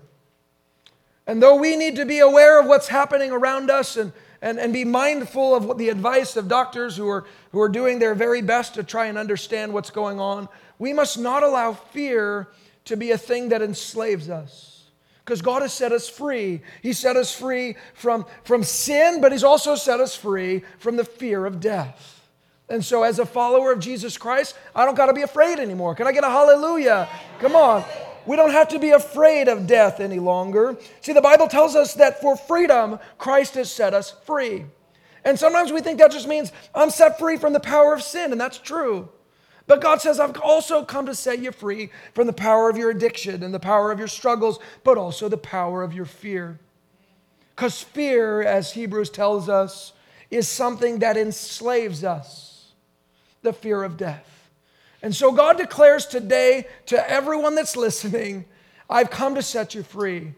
And 1.26 1.42
though 1.42 1.56
we 1.56 1.76
need 1.76 1.96
to 1.96 2.04
be 2.04 2.18
aware 2.18 2.60
of 2.60 2.66
what's 2.66 2.88
happening 2.88 3.30
around 3.30 3.70
us 3.70 3.96
and, 3.96 4.12
and, 4.40 4.58
and 4.58 4.72
be 4.72 4.84
mindful 4.84 5.54
of 5.54 5.64
what 5.64 5.78
the 5.78 5.88
advice 5.88 6.36
of 6.36 6.48
doctors 6.48 6.96
who 6.96 7.08
are, 7.08 7.24
who 7.52 7.60
are 7.60 7.68
doing 7.68 7.98
their 7.98 8.14
very 8.14 8.42
best 8.42 8.74
to 8.74 8.82
try 8.82 9.06
and 9.06 9.16
understand 9.16 9.72
what's 9.72 9.90
going 9.90 10.18
on, 10.18 10.48
we 10.78 10.92
must 10.92 11.18
not 11.18 11.42
allow 11.42 11.72
fear 11.72 12.48
to 12.86 12.96
be 12.96 13.12
a 13.12 13.18
thing 13.18 13.50
that 13.50 13.62
enslaves 13.62 14.28
us. 14.28 14.90
because 15.24 15.40
God 15.40 15.62
has 15.62 15.72
set 15.72 15.92
us 15.92 16.08
free. 16.08 16.62
He 16.82 16.92
set 16.92 17.16
us 17.16 17.32
free 17.32 17.76
from, 17.94 18.26
from 18.42 18.64
sin, 18.64 19.20
but 19.20 19.30
He's 19.30 19.44
also 19.44 19.76
set 19.76 20.00
us 20.00 20.16
free 20.16 20.62
from 20.78 20.96
the 20.96 21.04
fear 21.04 21.46
of 21.46 21.60
death. 21.60 22.28
And 22.68 22.84
so, 22.84 23.02
as 23.02 23.18
a 23.18 23.26
follower 23.26 23.70
of 23.70 23.80
Jesus 23.80 24.16
Christ, 24.16 24.56
I 24.74 24.84
don't 24.84 24.96
got 24.96 25.06
to 25.06 25.12
be 25.12 25.22
afraid 25.22 25.58
anymore. 25.58 25.94
Can 25.94 26.06
I 26.06 26.12
get 26.12 26.24
a 26.24 26.30
hallelujah? 26.30 27.08
Come 27.38 27.54
on. 27.54 27.84
We 28.26 28.36
don't 28.36 28.52
have 28.52 28.68
to 28.68 28.78
be 28.78 28.90
afraid 28.90 29.48
of 29.48 29.66
death 29.66 30.00
any 30.00 30.18
longer. 30.18 30.76
See, 31.00 31.12
the 31.12 31.20
Bible 31.20 31.48
tells 31.48 31.74
us 31.74 31.94
that 31.94 32.20
for 32.20 32.36
freedom, 32.36 32.98
Christ 33.18 33.54
has 33.54 33.70
set 33.70 33.94
us 33.94 34.14
free. 34.24 34.64
And 35.24 35.38
sometimes 35.38 35.72
we 35.72 35.80
think 35.80 35.98
that 35.98 36.12
just 36.12 36.28
means 36.28 36.52
I'm 36.74 36.90
set 36.90 37.18
free 37.18 37.36
from 37.36 37.52
the 37.52 37.60
power 37.60 37.94
of 37.94 38.02
sin, 38.02 38.32
and 38.32 38.40
that's 38.40 38.58
true. 38.58 39.08
But 39.66 39.80
God 39.80 40.00
says, 40.00 40.18
I've 40.18 40.36
also 40.40 40.84
come 40.84 41.06
to 41.06 41.14
set 41.14 41.38
you 41.38 41.52
free 41.52 41.90
from 42.14 42.26
the 42.26 42.32
power 42.32 42.68
of 42.68 42.76
your 42.76 42.90
addiction 42.90 43.42
and 43.42 43.54
the 43.54 43.60
power 43.60 43.92
of 43.92 43.98
your 43.98 44.08
struggles, 44.08 44.58
but 44.82 44.98
also 44.98 45.28
the 45.28 45.36
power 45.36 45.82
of 45.82 45.92
your 45.92 46.04
fear. 46.04 46.58
Because 47.54 47.80
fear, 47.80 48.42
as 48.42 48.72
Hebrews 48.72 49.10
tells 49.10 49.48
us, 49.48 49.92
is 50.30 50.48
something 50.48 50.98
that 51.00 51.16
enslaves 51.16 52.02
us 52.02 52.72
the 53.42 53.52
fear 53.52 53.84
of 53.84 53.96
death. 53.96 54.31
And 55.02 55.14
so 55.14 55.32
God 55.32 55.58
declares 55.58 56.06
today 56.06 56.66
to 56.86 57.10
everyone 57.10 57.54
that's 57.54 57.76
listening, 57.76 58.44
I've 58.88 59.10
come 59.10 59.34
to 59.34 59.42
set 59.42 59.74
you 59.74 59.82
free 59.82 60.34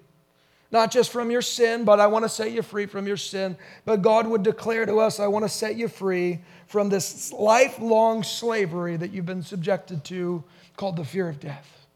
not 0.75 0.91
just 0.91 1.13
from 1.13 1.31
your 1.31 1.41
sin, 1.41 1.85
but 1.85 2.01
I 2.01 2.09
want 2.09 2.25
to 2.25 2.29
set 2.29 2.51
you 2.51 2.61
free 2.61 2.87
from 2.87 3.07
your 3.07 3.17
sin. 3.17 3.57
But 3.85 4.03
God 4.03 4.27
would 4.27 4.43
declare 4.43 4.85
to 4.85 4.99
us, 4.99 5.21
I 5.21 5.29
want 5.29 5.45
to 5.45 5.49
set 5.49 5.77
you 5.77 5.87
free 5.87 6.41
from 6.67 6.89
this 6.89 7.33
lifelong 7.33 8.25
slavery 8.25 8.97
that 8.97 9.13
you've 9.13 9.25
been 9.25 9.45
subjected 9.45 10.03
to 10.07 10.43
called 10.77 10.97
the 10.97 11.05
fear 11.05 11.29
of 11.29 11.39
death. 11.39 11.87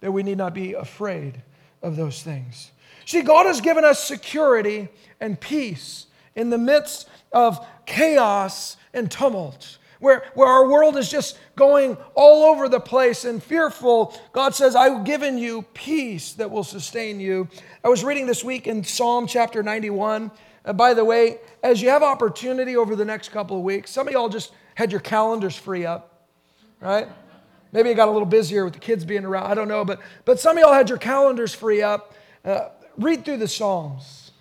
That 0.00 0.12
we 0.12 0.22
need 0.22 0.38
not 0.38 0.54
be 0.54 0.74
afraid 0.74 1.42
of 1.82 1.96
those 1.96 2.22
things. 2.22 2.70
See, 3.06 3.22
God 3.22 3.46
has 3.46 3.60
given 3.60 3.84
us 3.84 4.02
security 4.04 4.88
and 5.18 5.40
peace 5.40 6.06
in 6.36 6.50
the 6.50 6.58
midst 6.58 7.08
of 7.32 7.66
chaos 7.86 8.76
and 8.94 9.10
tumult 9.10 9.78
where, 10.00 10.24
where 10.34 10.48
our 10.48 10.68
world 10.68 10.96
is 10.96 11.10
just 11.10 11.38
going 11.56 11.96
all 12.14 12.44
over 12.44 12.68
the 12.68 12.80
place 12.80 13.24
and 13.24 13.42
fearful, 13.42 14.18
God 14.32 14.54
says, 14.54 14.76
I've 14.76 15.04
given 15.04 15.38
you 15.38 15.62
peace 15.74 16.32
that 16.34 16.50
will 16.50 16.64
sustain 16.64 17.20
you. 17.20 17.48
I 17.84 17.88
was 17.88 18.04
reading 18.04 18.26
this 18.26 18.44
week 18.44 18.66
in 18.66 18.84
Psalm 18.84 19.26
chapter 19.26 19.62
91. 19.62 20.30
Uh, 20.64 20.72
by 20.72 20.94
the 20.94 21.04
way, 21.04 21.38
as 21.62 21.80
you 21.80 21.88
have 21.88 22.02
opportunity 22.02 22.76
over 22.76 22.96
the 22.96 23.04
next 23.04 23.30
couple 23.30 23.56
of 23.56 23.62
weeks, 23.62 23.90
some 23.90 24.06
of 24.06 24.12
y'all 24.12 24.28
just 24.28 24.52
had 24.74 24.90
your 24.90 25.00
calendars 25.00 25.56
free 25.56 25.86
up, 25.86 26.26
right? 26.80 27.08
Maybe 27.72 27.88
you 27.88 27.94
got 27.94 28.08
a 28.08 28.10
little 28.10 28.26
busier 28.26 28.64
with 28.64 28.74
the 28.74 28.80
kids 28.80 29.04
being 29.04 29.24
around. 29.24 29.50
I 29.50 29.54
don't 29.54 29.68
know, 29.68 29.84
but, 29.84 30.00
but 30.24 30.40
some 30.40 30.56
of 30.56 30.60
y'all 30.60 30.72
had 30.72 30.88
your 30.88 30.98
calendars 30.98 31.54
free 31.54 31.82
up. 31.82 32.14
Uh, 32.44 32.68
read 32.96 33.24
through 33.24 33.38
the 33.38 33.48
Psalms. 33.48 34.32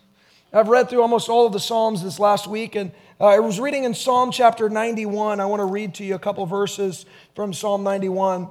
I've 0.54 0.70
read 0.70 0.90
through 0.90 1.02
almost 1.02 1.28
all 1.28 1.46
of 1.46 1.54
the 1.54 1.60
Psalms 1.60 2.02
this 2.02 2.18
last 2.18 2.48
week, 2.48 2.76
and 2.76 2.92
uh, 3.20 3.26
I 3.28 3.40
was 3.40 3.62
reading 3.62 3.86
in 3.86 3.94
Psalm 3.94 4.30
chapter 4.30 4.70
91. 4.70 5.40
I 5.40 5.46
want 5.46 5.62
to 5.62 5.66
read 5.66 5.94
to 5.96 6.04
you 6.04 6.16
a 6.16 6.20
couple 6.20 6.46
verses 6.46 7.06
from 7.34 7.54
Psalm 7.54 7.82
91. 7.82 8.50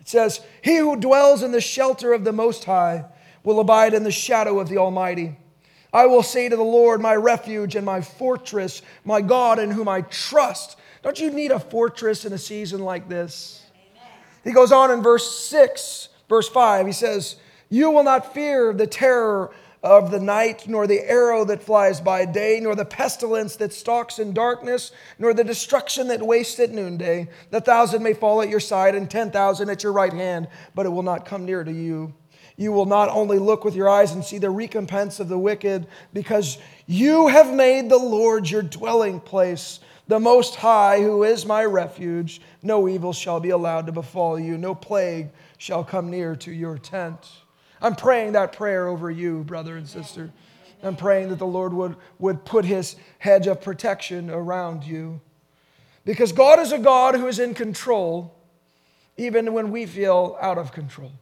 It 0.00 0.08
says, 0.08 0.40
He 0.62 0.78
who 0.78 0.96
dwells 0.96 1.42
in 1.42 1.52
the 1.52 1.60
shelter 1.60 2.14
of 2.14 2.24
the 2.24 2.32
Most 2.32 2.64
High 2.64 3.04
will 3.44 3.60
abide 3.60 3.92
in 3.92 4.02
the 4.02 4.10
shadow 4.10 4.60
of 4.60 4.70
the 4.70 4.78
Almighty. 4.78 5.36
I 5.92 6.06
will 6.06 6.22
say 6.22 6.48
to 6.48 6.56
the 6.56 6.62
Lord, 6.62 7.02
my 7.02 7.14
refuge 7.14 7.76
and 7.76 7.84
my 7.84 8.00
fortress, 8.00 8.80
my 9.04 9.20
God 9.20 9.58
in 9.58 9.70
whom 9.70 9.88
I 9.88 10.00
trust. 10.02 10.78
Don't 11.02 11.20
you 11.20 11.30
need 11.30 11.50
a 11.50 11.60
fortress 11.60 12.24
in 12.24 12.32
a 12.32 12.38
season 12.38 12.80
like 12.80 13.10
this? 13.10 13.62
Amen. 13.74 14.10
He 14.42 14.52
goes 14.52 14.72
on 14.72 14.90
in 14.90 15.02
verse 15.02 15.30
6, 15.48 16.08
verse 16.30 16.48
5. 16.48 16.86
He 16.86 16.92
says, 16.92 17.36
You 17.68 17.90
will 17.90 18.04
not 18.04 18.32
fear 18.32 18.72
the 18.72 18.86
terror 18.86 19.52
of 19.86 20.10
the 20.10 20.20
night, 20.20 20.66
nor 20.66 20.86
the 20.86 21.08
arrow 21.08 21.44
that 21.44 21.62
flies 21.62 22.00
by 22.00 22.24
day, 22.24 22.58
nor 22.60 22.74
the 22.74 22.84
pestilence 22.84 23.56
that 23.56 23.72
stalks 23.72 24.18
in 24.18 24.32
darkness, 24.32 24.90
nor 25.18 25.32
the 25.32 25.44
destruction 25.44 26.08
that 26.08 26.20
wastes 26.20 26.58
at 26.58 26.72
noonday. 26.72 27.28
The 27.50 27.60
thousand 27.60 28.02
may 28.02 28.12
fall 28.12 28.42
at 28.42 28.48
your 28.48 28.60
side 28.60 28.94
and 28.94 29.10
ten 29.10 29.30
thousand 29.30 29.70
at 29.70 29.82
your 29.82 29.92
right 29.92 30.12
hand, 30.12 30.48
but 30.74 30.86
it 30.86 30.90
will 30.90 31.02
not 31.02 31.24
come 31.24 31.44
near 31.44 31.62
to 31.62 31.72
you. 31.72 32.12
You 32.56 32.72
will 32.72 32.86
not 32.86 33.10
only 33.10 33.38
look 33.38 33.64
with 33.64 33.76
your 33.76 33.88
eyes 33.88 34.12
and 34.12 34.24
see 34.24 34.38
the 34.38 34.50
recompense 34.50 35.20
of 35.20 35.28
the 35.28 35.38
wicked, 35.38 35.86
because 36.12 36.58
you 36.86 37.28
have 37.28 37.54
made 37.54 37.88
the 37.88 37.98
Lord 37.98 38.50
your 38.50 38.62
dwelling 38.62 39.20
place, 39.20 39.80
the 40.08 40.18
Most 40.18 40.56
High, 40.56 41.00
who 41.00 41.22
is 41.22 41.46
my 41.46 41.64
refuge. 41.64 42.40
No 42.62 42.88
evil 42.88 43.12
shall 43.12 43.40
be 43.40 43.50
allowed 43.50 43.86
to 43.86 43.92
befall 43.92 44.38
you, 44.38 44.58
no 44.58 44.74
plague 44.74 45.28
shall 45.58 45.84
come 45.84 46.10
near 46.10 46.34
to 46.36 46.50
your 46.50 46.78
tent. 46.78 47.18
I'm 47.80 47.94
praying 47.96 48.32
that 48.32 48.52
prayer 48.52 48.88
over 48.88 49.10
you, 49.10 49.44
brother 49.44 49.76
and 49.76 49.88
sister. 49.88 50.30
I'm 50.82 50.96
praying 50.96 51.30
that 51.30 51.38
the 51.38 51.46
Lord 51.46 51.72
would, 51.72 51.96
would 52.18 52.44
put 52.44 52.64
his 52.64 52.96
hedge 53.18 53.46
of 53.46 53.60
protection 53.60 54.30
around 54.30 54.84
you. 54.84 55.20
Because 56.04 56.32
God 56.32 56.60
is 56.60 56.72
a 56.72 56.78
God 56.78 57.16
who 57.16 57.26
is 57.26 57.38
in 57.38 57.54
control, 57.54 58.34
even 59.16 59.52
when 59.52 59.70
we 59.70 59.86
feel 59.86 60.36
out 60.40 60.58
of 60.58 60.72
control. 60.72 61.12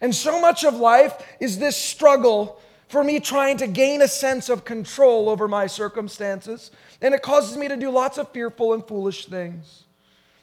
And 0.00 0.14
so 0.14 0.40
much 0.40 0.64
of 0.64 0.74
life 0.74 1.14
is 1.40 1.58
this 1.58 1.76
struggle 1.76 2.60
for 2.88 3.02
me 3.02 3.20
trying 3.20 3.56
to 3.56 3.66
gain 3.66 4.02
a 4.02 4.08
sense 4.08 4.48
of 4.48 4.64
control 4.64 5.28
over 5.28 5.48
my 5.48 5.66
circumstances. 5.66 6.70
And 7.00 7.14
it 7.14 7.22
causes 7.22 7.56
me 7.56 7.68
to 7.68 7.76
do 7.76 7.90
lots 7.90 8.18
of 8.18 8.30
fearful 8.30 8.74
and 8.74 8.86
foolish 8.86 9.26
things. 9.26 9.84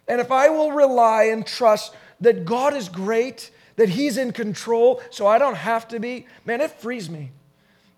And 0.07 0.19
if 0.19 0.31
I 0.31 0.49
will 0.49 0.71
rely 0.71 1.25
and 1.25 1.45
trust 1.45 1.93
that 2.21 2.45
God 2.45 2.73
is 2.75 2.89
great 2.89 3.51
that 3.75 3.89
He's 3.89 4.17
in 4.17 4.31
control, 4.31 5.01
so 5.09 5.27
I 5.27 5.37
don't 5.37 5.55
have 5.55 5.87
to 5.89 5.99
be, 5.99 6.27
man, 6.45 6.61
it 6.61 6.71
frees 6.71 7.09
me. 7.09 7.31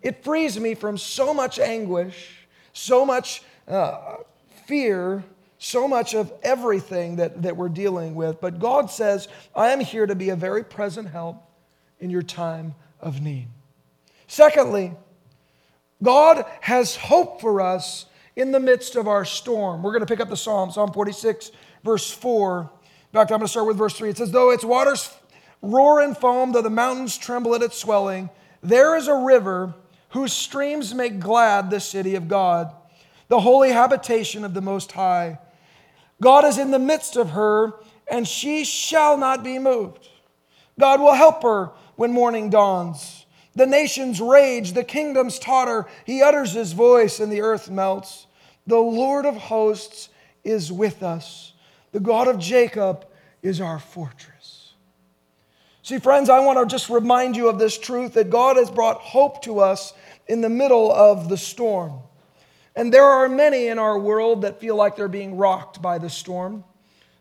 It 0.01 0.23
frees 0.23 0.59
me 0.59 0.75
from 0.75 0.97
so 0.97 1.33
much 1.33 1.59
anguish, 1.59 2.47
so 2.73 3.05
much 3.05 3.41
uh, 3.67 4.17
fear, 4.65 5.23
so 5.57 5.87
much 5.87 6.13
of 6.13 6.31
everything 6.43 7.15
that, 7.15 7.41
that 7.41 7.55
we're 7.55 7.69
dealing 7.69 8.15
with. 8.15 8.41
But 8.41 8.59
God 8.59 8.91
says, 8.91 9.29
I 9.55 9.69
am 9.69 9.79
here 9.79 10.05
to 10.05 10.15
be 10.15 10.29
a 10.29 10.35
very 10.35 10.63
present 10.63 11.09
help 11.09 11.37
in 11.99 12.09
your 12.09 12.21
time 12.21 12.75
of 12.99 13.21
need. 13.21 13.47
Secondly, 14.27 14.93
God 16.01 16.45
has 16.59 16.97
hope 16.97 17.39
for 17.39 17.61
us 17.61 18.07
in 18.35 18.51
the 18.51 18.59
midst 18.59 18.95
of 18.95 19.07
our 19.07 19.23
storm. 19.23 19.83
We're 19.83 19.91
going 19.91 20.01
to 20.01 20.05
pick 20.05 20.19
up 20.19 20.29
the 20.29 20.35
Psalm, 20.35 20.71
Psalm 20.71 20.91
46, 20.91 21.51
verse 21.83 22.11
4. 22.11 22.61
In 22.61 22.67
fact, 23.13 23.31
I'm 23.31 23.37
going 23.37 23.41
to 23.41 23.47
start 23.47 23.67
with 23.67 23.77
verse 23.77 23.93
3. 23.93 24.09
It 24.09 24.17
says, 24.17 24.31
Though 24.31 24.49
its 24.49 24.65
waters 24.65 25.15
roar 25.63 26.01
and 26.01 26.15
foam, 26.15 26.51
though 26.51 26.61
the 26.61 26.69
mountains 26.69 27.17
tremble 27.17 27.55
at 27.55 27.63
its 27.63 27.77
swelling. 27.77 28.29
There 28.61 28.95
is 28.95 29.07
a 29.07 29.15
river 29.15 29.73
whose 30.09 30.33
streams 30.33 30.93
make 30.93 31.19
glad 31.19 31.71
the 31.71 31.79
city 31.79 32.13
of 32.13 32.27
God, 32.27 32.71
the 33.29 33.39
holy 33.39 33.71
habitation 33.71 34.43
of 34.43 34.53
the 34.53 34.61
Most 34.61 34.91
High. 34.91 35.39
God 36.21 36.45
is 36.45 36.59
in 36.59 36.69
the 36.69 36.77
midst 36.77 37.15
of 37.15 37.31
her, 37.31 37.73
and 38.07 38.27
she 38.27 38.63
shall 38.63 39.17
not 39.17 39.43
be 39.43 39.57
moved. 39.57 40.07
God 40.79 40.99
will 40.99 41.13
help 41.13 41.41
her 41.41 41.71
when 41.95 42.11
morning 42.11 42.49
dawns. 42.49 43.25
The 43.55 43.65
nations 43.65 44.19
rage, 44.19 44.73
the 44.73 44.83
kingdoms 44.83 45.39
totter. 45.39 45.87
He 46.05 46.21
utters 46.21 46.51
his 46.51 46.73
voice, 46.73 47.19
and 47.19 47.31
the 47.31 47.41
earth 47.41 47.69
melts. 47.69 48.27
The 48.67 48.77
Lord 48.77 49.25
of 49.25 49.35
hosts 49.35 50.09
is 50.43 50.71
with 50.71 51.03
us. 51.03 51.53
The 51.91 51.99
God 51.99 52.27
of 52.27 52.39
Jacob 52.39 53.05
is 53.41 53.61
our 53.61 53.79
fortress. 53.79 54.32
See, 55.85 55.99
friends, 55.99 56.29
I 56.29 56.39
want 56.39 56.57
to 56.59 56.65
just 56.65 56.89
remind 56.89 57.35
you 57.35 57.49
of 57.49 57.59
this 57.59 57.77
truth 57.77 58.13
that 58.13 58.29
God 58.29 58.55
has 58.55 58.71
brought 58.71 59.01
hope 59.01 59.41
to 59.43 59.59
us 59.59 59.91
in 60.27 60.39
the 60.39 60.47
middle 60.47 60.89
of 60.89 61.27
the 61.27 61.35
storm. 61.35 61.99
And 62.73 62.93
there 62.93 63.03
are 63.03 63.27
many 63.27 63.67
in 63.67 63.77
our 63.77 63.99
world 63.99 64.43
that 64.43 64.61
feel 64.61 64.77
like 64.77 64.95
they're 64.95 65.09
being 65.09 65.35
rocked 65.35 65.81
by 65.81 65.97
the 65.97 66.09
storm. 66.09 66.63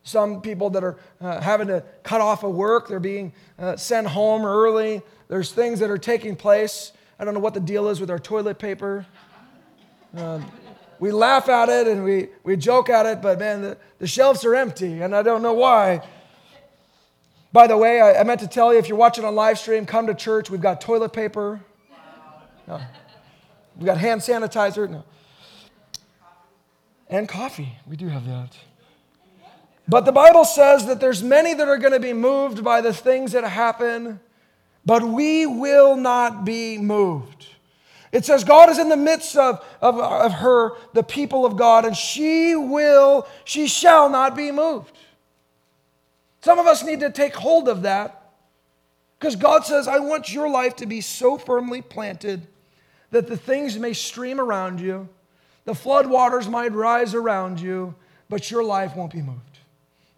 Some 0.04 0.42
people 0.42 0.71
that 0.71 0.85
are 0.85 0.97
uh, 1.21 1.40
having 1.40 1.66
to 1.66 1.83
cut 2.04 2.21
off 2.21 2.45
of 2.45 2.54
work, 2.54 2.87
they're 2.87 3.00
being 3.00 3.33
uh, 3.59 3.75
sent 3.76 4.07
home 4.07 4.45
early. 4.45 5.02
There's 5.26 5.50
things 5.50 5.81
that 5.81 5.90
are 5.90 5.99
taking 5.99 6.37
place. 6.37 6.92
I 7.19 7.25
don't 7.25 7.35
know 7.35 7.40
what 7.40 7.54
the 7.54 7.61
deal 7.61 7.88
is 7.88 8.00
with 8.00 8.11
our 8.11 8.21
toilet 8.21 8.61
paper. 8.61 9.04
Uh, 10.16 10.40
we 11.00 11.11
laugh 11.11 11.49
at 11.49 11.69
it 11.69 11.88
and 11.88 12.04
we, 12.04 12.28
we 12.45 12.57
joke 12.57 12.90
at 12.90 13.07
it, 13.07 13.23
but 13.23 13.40
man, 13.40 13.62
the, 13.62 13.78
the 13.99 14.07
shelves 14.07 14.45
are 14.45 14.54
empty, 14.54 15.02
and 15.02 15.16
I 15.16 15.23
don't 15.23 15.42
know 15.42 15.54
why. 15.54 16.00
By 17.52 17.66
the 17.66 17.76
way, 17.76 18.00
I, 18.00 18.21
I, 18.21 18.25
meant 18.25 18.40
to 18.40 18.49
tell 18.49 18.73
you 18.73 18.78
if 18.78 18.88
you're 18.88 18.97
watching 18.97 19.25
on 19.25 19.35
live 19.35 19.59
stream, 19.59 19.85
come 19.85 20.06
to 20.06 20.14
church. 20.14 20.49
We've 20.49 20.61
got 20.61 20.80
toilet 20.80 21.12
paper. 21.12 21.61
No. 22.66 22.80
We've 23.76 23.87
got 23.87 23.99
hand 23.99 24.23
sanitizer. 24.23 24.88
No. 24.88 25.04
And 27.09 27.28
coffee. 27.28 27.76
We 27.87 27.97
do 27.97 28.09
have 28.09 28.26
that. 28.26 28.56
But 29.87 30.06
the 30.06 30.12
Bible 30.12 30.44
says 30.44 30.87
that 30.87 31.00
there's 31.00 31.23
many 31.23 31.52
that 31.54 31.68
are 31.68 31.76
going 31.76 31.92
to 31.92 32.00
be 32.00 32.12
moved 32.12 32.64
by 32.64 32.80
the 32.80 32.94
things 32.94 33.32
that 33.32 33.44
happen, 33.44 34.21
but 34.87 35.02
we 35.02 35.44
will 35.44 35.97
not 35.97 36.44
be 36.44 36.78
moved. 36.78 37.49
It 38.12 38.25
says 38.25 38.44
God 38.44 38.71
is 38.71 38.78
in 38.78 38.88
the 38.88 38.97
midst 38.97 39.37
of, 39.37 39.64
of, 39.80 39.99
of 39.99 40.32
her, 40.32 40.73
the 40.92 41.02
people 41.02 41.44
of 41.44 41.56
God, 41.56 41.85
and 41.85 41.97
she 41.97 42.54
will, 42.54 43.26
she 43.44 43.66
shall 43.66 44.09
not 44.09 44.37
be 44.37 44.52
moved. 44.52 44.97
Some 46.42 46.58
of 46.58 46.66
us 46.66 46.82
need 46.84 47.00
to 47.00 47.11
take 47.11 47.34
hold 47.34 47.68
of 47.68 47.82
that 47.82 48.22
Because 49.22 49.37
God 49.37 49.64
says, 49.64 49.87
I 49.87 50.00
want 50.00 50.32
your 50.34 50.50
life 50.50 50.75
to 50.76 50.87
be 50.87 51.00
so 51.00 51.38
firmly 51.38 51.80
planted 51.80 52.49
that 53.12 53.28
the 53.28 53.37
things 53.37 53.78
may 53.78 53.92
stream 53.92 54.40
around 54.40 54.80
you, 54.80 55.08
the 55.64 55.75
floodwaters 55.75 56.50
might 56.50 56.72
rise 56.72 57.14
around 57.14 57.61
you, 57.61 57.94
but 58.28 58.50
your 58.50 58.64
life 58.64 58.96
won't 58.96 59.12
be 59.12 59.22
moved. 59.22 59.61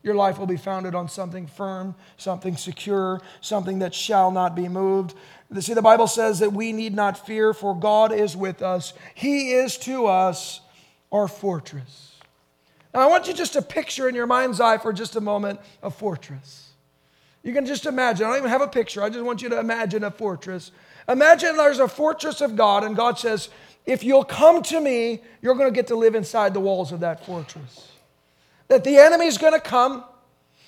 Your 0.02 0.14
life 0.14 0.38
will 0.38 0.46
be 0.46 0.56
founded 0.56 0.94
on 0.94 1.10
something 1.10 1.46
firm, 1.46 1.94
something 2.16 2.56
secure, 2.56 3.20
something 3.42 3.80
that 3.80 3.94
shall 3.94 4.30
not 4.30 4.54
be 4.54 4.70
moved. 4.70 5.14
See, 5.60 5.74
the 5.74 5.82
Bible 5.82 6.06
says 6.06 6.38
that 6.38 6.54
we 6.54 6.72
need 6.72 6.94
not 6.94 7.26
fear, 7.26 7.52
for 7.52 7.78
God 7.78 8.10
is 8.10 8.34
with 8.34 8.62
us. 8.62 8.94
He 9.14 9.52
is 9.52 9.76
to 9.80 10.06
us 10.06 10.62
our 11.12 11.28
fortress. 11.28 12.13
Now, 12.94 13.00
I 13.00 13.06
want 13.06 13.26
you 13.26 13.34
just 13.34 13.54
to 13.54 13.62
picture 13.62 14.08
in 14.08 14.14
your 14.14 14.28
mind's 14.28 14.60
eye 14.60 14.78
for 14.78 14.92
just 14.92 15.16
a 15.16 15.20
moment 15.20 15.58
a 15.82 15.90
fortress. 15.90 16.70
You 17.42 17.52
can 17.52 17.66
just 17.66 17.86
imagine. 17.86 18.24
I 18.24 18.30
don't 18.30 18.38
even 18.38 18.50
have 18.50 18.62
a 18.62 18.68
picture. 18.68 19.02
I 19.02 19.10
just 19.10 19.24
want 19.24 19.42
you 19.42 19.48
to 19.48 19.58
imagine 19.58 20.04
a 20.04 20.10
fortress. 20.10 20.70
Imagine 21.08 21.56
there's 21.56 21.80
a 21.80 21.88
fortress 21.88 22.40
of 22.40 22.56
God, 22.56 22.84
and 22.84 22.94
God 22.94 23.18
says, 23.18 23.50
If 23.84 24.04
you'll 24.04 24.24
come 24.24 24.62
to 24.62 24.80
me, 24.80 25.20
you're 25.42 25.56
going 25.56 25.70
to 25.70 25.74
get 25.74 25.88
to 25.88 25.96
live 25.96 26.14
inside 26.14 26.54
the 26.54 26.60
walls 26.60 26.92
of 26.92 27.00
that 27.00 27.26
fortress. 27.26 27.90
That 28.68 28.84
the 28.84 28.96
enemy's 28.96 29.38
going 29.38 29.52
to 29.52 29.60
come, 29.60 30.04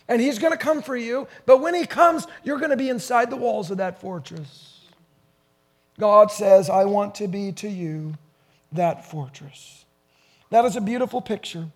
and 0.09 0.21
he's 0.21 0.38
going 0.38 0.52
to 0.52 0.59
come 0.59 0.83
for 0.83 0.97
you, 0.97 1.28
but 1.47 1.59
when 1.59 1.75
he 1.75 1.87
comes, 1.87 2.26
you're 2.45 2.59
going 2.59 2.71
to 2.71 2.76
be 2.76 2.90
inside 2.90 3.30
the 3.30 3.37
walls 3.37 3.71
of 3.71 3.78
that 3.78 4.00
fortress. 4.00 4.80
God 5.99 6.30
says, 6.30 6.68
I 6.68 6.85
want 6.85 7.14
to 7.16 7.28
be 7.28 7.52
to 7.52 7.68
you 7.68 8.14
that 8.73 9.11
fortress. 9.11 9.85
That 10.50 10.64
is 10.64 10.76
a 10.76 10.80
beautiful 10.80 11.23
picture. 11.23 11.68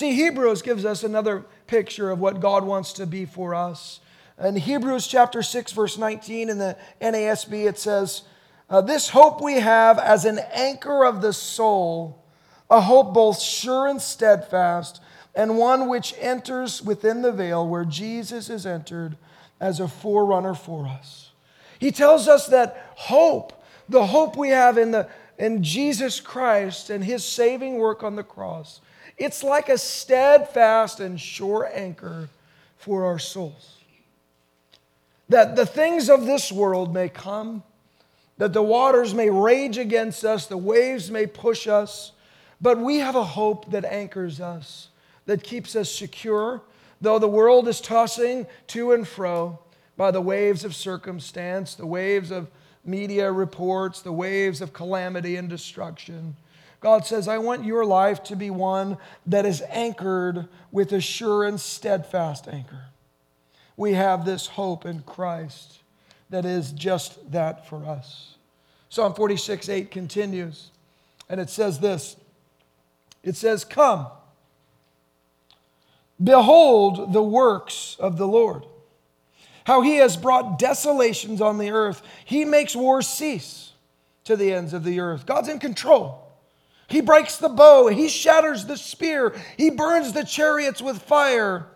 See, 0.00 0.14
Hebrews 0.14 0.62
gives 0.62 0.86
us 0.86 1.04
another 1.04 1.44
picture 1.66 2.08
of 2.08 2.18
what 2.20 2.40
God 2.40 2.64
wants 2.64 2.94
to 2.94 3.06
be 3.06 3.26
for 3.26 3.54
us. 3.54 4.00
In 4.42 4.56
Hebrews 4.56 5.06
chapter 5.06 5.42
6, 5.42 5.72
verse 5.72 5.98
19, 5.98 6.48
in 6.48 6.56
the 6.56 6.78
NASB, 7.02 7.68
it 7.68 7.78
says, 7.78 8.22
uh, 8.70 8.80
This 8.80 9.10
hope 9.10 9.42
we 9.42 9.56
have 9.56 9.98
as 9.98 10.24
an 10.24 10.38
anchor 10.54 11.04
of 11.04 11.20
the 11.20 11.34
soul, 11.34 12.24
a 12.70 12.80
hope 12.80 13.12
both 13.12 13.42
sure 13.42 13.88
and 13.88 14.00
steadfast, 14.00 15.02
and 15.34 15.58
one 15.58 15.86
which 15.86 16.14
enters 16.18 16.80
within 16.80 17.20
the 17.20 17.30
veil 17.30 17.68
where 17.68 17.84
Jesus 17.84 18.48
is 18.48 18.64
entered 18.64 19.18
as 19.60 19.80
a 19.80 19.86
forerunner 19.86 20.54
for 20.54 20.86
us. 20.86 21.32
He 21.78 21.92
tells 21.92 22.26
us 22.26 22.46
that 22.46 22.90
hope, 22.94 23.62
the 23.86 24.06
hope 24.06 24.34
we 24.34 24.48
have 24.48 24.78
in, 24.78 24.92
the, 24.92 25.10
in 25.36 25.62
Jesus 25.62 26.20
Christ 26.20 26.88
and 26.88 27.04
his 27.04 27.22
saving 27.22 27.74
work 27.74 28.02
on 28.02 28.16
the 28.16 28.24
cross, 28.24 28.80
it's 29.20 29.44
like 29.44 29.68
a 29.68 29.76
steadfast 29.76 30.98
and 30.98 31.20
sure 31.20 31.70
anchor 31.74 32.30
for 32.78 33.04
our 33.04 33.18
souls. 33.18 33.76
That 35.28 35.54
the 35.54 35.66
things 35.66 36.08
of 36.08 36.24
this 36.24 36.50
world 36.50 36.92
may 36.92 37.10
come, 37.10 37.62
that 38.38 38.54
the 38.54 38.62
waters 38.62 39.14
may 39.14 39.28
rage 39.28 39.76
against 39.76 40.24
us, 40.24 40.46
the 40.46 40.56
waves 40.56 41.10
may 41.10 41.26
push 41.26 41.68
us, 41.68 42.12
but 42.62 42.78
we 42.78 42.98
have 43.00 43.14
a 43.14 43.22
hope 43.22 43.70
that 43.70 43.84
anchors 43.84 44.40
us, 44.40 44.88
that 45.26 45.42
keeps 45.42 45.76
us 45.76 45.94
secure, 45.94 46.62
though 47.02 47.18
the 47.18 47.28
world 47.28 47.68
is 47.68 47.80
tossing 47.80 48.46
to 48.68 48.92
and 48.92 49.06
fro 49.06 49.58
by 49.98 50.10
the 50.10 50.20
waves 50.20 50.64
of 50.64 50.74
circumstance, 50.74 51.74
the 51.74 51.86
waves 51.86 52.30
of 52.30 52.48
media 52.86 53.30
reports, 53.30 54.00
the 54.00 54.12
waves 54.12 54.62
of 54.62 54.72
calamity 54.72 55.36
and 55.36 55.50
destruction. 55.50 56.34
God 56.80 57.04
says, 57.04 57.28
I 57.28 57.38
want 57.38 57.64
your 57.64 57.84
life 57.84 58.22
to 58.24 58.36
be 58.36 58.50
one 58.50 58.96
that 59.26 59.44
is 59.44 59.62
anchored 59.68 60.48
with 60.72 60.92
a 60.92 61.00
sure 61.00 61.44
and 61.44 61.60
steadfast 61.60 62.48
anchor. 62.48 62.86
We 63.76 63.92
have 63.92 64.24
this 64.24 64.46
hope 64.46 64.86
in 64.86 65.02
Christ 65.02 65.80
that 66.30 66.44
is 66.44 66.72
just 66.72 67.32
that 67.32 67.68
for 67.68 67.84
us. 67.84 68.36
Psalm 68.88 69.14
46 69.14 69.68
8 69.68 69.90
continues, 69.90 70.70
and 71.28 71.40
it 71.40 71.50
says 71.50 71.80
this 71.80 72.16
It 73.22 73.36
says, 73.36 73.64
Come, 73.64 74.06
behold 76.22 77.12
the 77.12 77.22
works 77.22 77.96
of 78.00 78.16
the 78.16 78.26
Lord, 78.26 78.64
how 79.64 79.82
he 79.82 79.96
has 79.96 80.16
brought 80.16 80.58
desolations 80.58 81.40
on 81.40 81.58
the 81.58 81.70
earth. 81.70 82.02
He 82.24 82.44
makes 82.44 82.74
wars 82.74 83.06
cease 83.06 83.72
to 84.24 84.34
the 84.34 84.52
ends 84.52 84.72
of 84.72 84.82
the 84.82 85.00
earth. 85.00 85.26
God's 85.26 85.48
in 85.48 85.58
control. 85.58 86.29
He 86.90 87.00
breaks 87.00 87.36
the 87.36 87.48
bow, 87.48 87.86
he 87.86 88.08
shatters 88.08 88.66
the 88.66 88.76
spear, 88.76 89.34
he 89.56 89.70
burns 89.70 90.12
the 90.12 90.24
chariots 90.24 90.82
with 90.82 91.00
fire. 91.00 91.66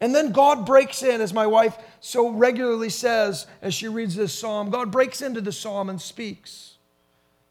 And 0.00 0.14
then 0.14 0.32
God 0.32 0.64
breaks 0.64 1.02
in, 1.02 1.20
as 1.20 1.34
my 1.34 1.46
wife 1.46 1.76
so 2.00 2.30
regularly 2.30 2.88
says 2.88 3.46
as 3.60 3.74
she 3.74 3.86
reads 3.86 4.16
this 4.16 4.32
psalm. 4.32 4.70
God 4.70 4.90
breaks 4.90 5.20
into 5.20 5.42
the 5.42 5.52
psalm 5.52 5.90
and 5.90 6.00
speaks 6.00 6.76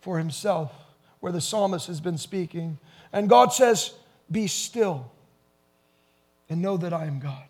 for 0.01 0.17
himself, 0.17 0.71
where 1.19 1.31
the 1.31 1.41
psalmist 1.41 1.85
has 1.85 2.01
been 2.01 2.17
speaking. 2.17 2.79
And 3.13 3.29
God 3.29 3.53
says, 3.53 3.93
Be 4.31 4.47
still 4.47 5.11
and 6.49 6.59
know 6.59 6.75
that 6.77 6.91
I 6.91 7.05
am 7.05 7.19
God. 7.19 7.43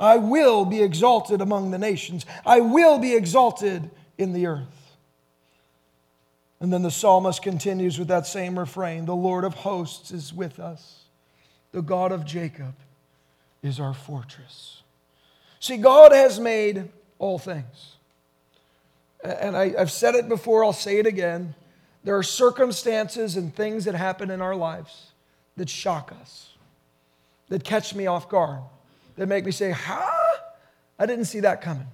I 0.00 0.16
will 0.18 0.64
be 0.64 0.80
exalted 0.80 1.40
among 1.40 1.72
the 1.72 1.78
nations, 1.78 2.24
I 2.46 2.60
will 2.60 3.00
be 3.00 3.16
exalted 3.16 3.90
in 4.16 4.32
the 4.32 4.46
earth. 4.46 4.79
And 6.60 6.72
then 6.72 6.82
the 6.82 6.90
psalmist 6.90 7.42
continues 7.42 7.98
with 7.98 8.08
that 8.08 8.26
same 8.26 8.58
refrain 8.58 9.06
The 9.06 9.14
Lord 9.14 9.44
of 9.44 9.54
hosts 9.54 10.10
is 10.10 10.32
with 10.32 10.60
us, 10.60 11.04
the 11.72 11.82
God 11.82 12.12
of 12.12 12.24
Jacob 12.24 12.74
is 13.62 13.80
our 13.80 13.94
fortress. 13.94 14.82
See, 15.58 15.76
God 15.76 16.12
has 16.12 16.40
made 16.40 16.88
all 17.18 17.38
things. 17.38 17.96
And 19.22 19.56
I, 19.56 19.70
have 19.78 19.90
said 19.90 20.14
it 20.14 20.28
before, 20.28 20.64
I'll 20.64 20.72
say 20.72 20.98
it 20.98 21.06
again. 21.06 21.54
There 22.04 22.16
are 22.16 22.22
circumstances 22.22 23.36
and 23.36 23.54
things 23.54 23.84
that 23.84 23.94
happen 23.94 24.30
in 24.30 24.40
our 24.40 24.56
lives 24.56 25.08
that 25.56 25.68
shock 25.68 26.12
us, 26.18 26.54
that 27.50 27.62
catch 27.62 27.94
me 27.94 28.06
off 28.06 28.30
guard, 28.30 28.60
that 29.16 29.26
make 29.26 29.44
me 29.44 29.52
say, 29.52 29.70
Ha! 29.70 30.16
I 30.98 31.06
didn't 31.06 31.26
see 31.26 31.40
that 31.40 31.60
coming. 31.60 31.86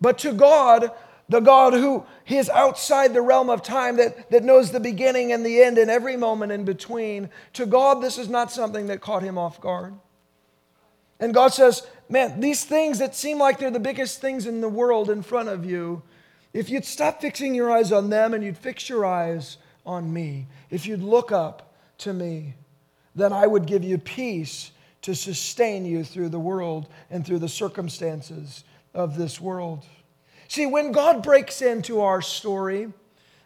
But 0.00 0.18
to 0.18 0.32
God, 0.32 0.92
the 1.30 1.40
God 1.40 1.74
who 1.74 2.04
is 2.26 2.50
outside 2.50 3.14
the 3.14 3.22
realm 3.22 3.50
of 3.50 3.62
time, 3.62 3.96
that, 3.98 4.30
that 4.30 4.42
knows 4.42 4.72
the 4.72 4.80
beginning 4.80 5.32
and 5.32 5.46
the 5.46 5.62
end 5.62 5.78
and 5.78 5.88
every 5.88 6.16
moment 6.16 6.50
in 6.50 6.64
between. 6.64 7.30
To 7.52 7.66
God, 7.66 8.02
this 8.02 8.18
is 8.18 8.28
not 8.28 8.50
something 8.50 8.88
that 8.88 9.00
caught 9.00 9.22
him 9.22 9.38
off 9.38 9.60
guard. 9.60 9.94
And 11.20 11.32
God 11.32 11.48
says, 11.48 11.86
Man, 12.08 12.40
these 12.40 12.64
things 12.64 12.98
that 12.98 13.14
seem 13.14 13.38
like 13.38 13.60
they're 13.60 13.70
the 13.70 13.78
biggest 13.78 14.20
things 14.20 14.46
in 14.46 14.60
the 14.60 14.68
world 14.68 15.08
in 15.08 15.22
front 15.22 15.48
of 15.48 15.64
you, 15.64 16.02
if 16.52 16.68
you'd 16.68 16.84
stop 16.84 17.20
fixing 17.20 17.54
your 17.54 17.70
eyes 17.70 17.92
on 17.92 18.10
them 18.10 18.34
and 18.34 18.42
you'd 18.42 18.58
fix 18.58 18.88
your 18.88 19.06
eyes 19.06 19.58
on 19.86 20.12
me, 20.12 20.48
if 20.68 20.84
you'd 20.84 21.04
look 21.04 21.30
up 21.30 21.76
to 21.98 22.12
me, 22.12 22.54
then 23.14 23.32
I 23.32 23.46
would 23.46 23.66
give 23.66 23.84
you 23.84 23.98
peace 23.98 24.72
to 25.02 25.14
sustain 25.14 25.84
you 25.84 26.02
through 26.02 26.30
the 26.30 26.40
world 26.40 26.88
and 27.08 27.24
through 27.24 27.38
the 27.38 27.48
circumstances 27.48 28.64
of 28.92 29.16
this 29.16 29.40
world. 29.40 29.86
See, 30.50 30.66
when 30.66 30.90
God 30.90 31.22
breaks 31.22 31.62
into 31.62 32.00
our 32.00 32.20
story, 32.20 32.92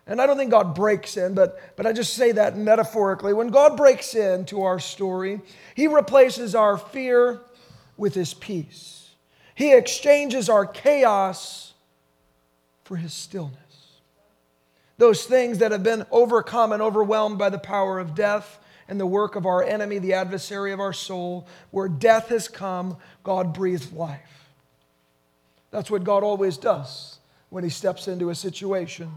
and 0.07 0.23
I 0.23 0.27
don't 0.27 0.39
think 0.39 0.51
God 0.51 0.75
breaks 0.75 1.19
in, 1.19 1.35
but, 1.35 1.61
but 1.77 1.85
I 1.85 1.93
just 1.93 2.15
say 2.15 2.33
that 2.33 2.57
metaphorically. 2.57 3.35
When 3.35 3.49
God 3.49 3.77
breaks 3.77 4.15
into 4.15 4.63
our 4.63 4.81
story, 4.81 5.43
He 5.75 5.87
replaces 5.87 6.55
our 6.55 6.79
fear 6.79 7.43
with 7.99 8.15
His 8.15 8.33
peace. 8.33 9.11
He 9.55 9.75
exchanges 9.75 10.49
our 10.49 10.65
chaos 10.65 11.75
for 12.85 12.97
His 12.97 13.13
stillness. 13.13 13.59
Those 14.97 15.27
things 15.27 15.59
that 15.59 15.73
have 15.73 15.83
been 15.83 16.07
overcome 16.11 16.73
and 16.73 16.81
overwhelmed 16.81 17.37
by 17.37 17.51
the 17.51 17.59
power 17.59 17.99
of 17.99 18.15
death 18.15 18.59
and 18.89 18.99
the 18.99 19.05
work 19.05 19.37
of 19.37 19.45
our 19.45 19.63
enemy, 19.63 19.99
the 19.99 20.15
adversary 20.15 20.73
of 20.73 20.81
our 20.81 20.95
soul, 20.95 21.47
where 21.71 21.87
death 21.87 22.29
has 22.29 22.49
come, 22.49 22.97
God 23.23 23.53
breathes 23.53 23.93
life. 23.93 24.44
That's 25.75 25.91
what 25.91 26.05
God 26.05 26.23
always 26.23 26.57
does 26.57 27.19
when 27.51 27.65
He 27.65 27.71
steps 27.71 28.07
into 28.07 28.31
a 28.31 28.35
situation. 28.37 29.11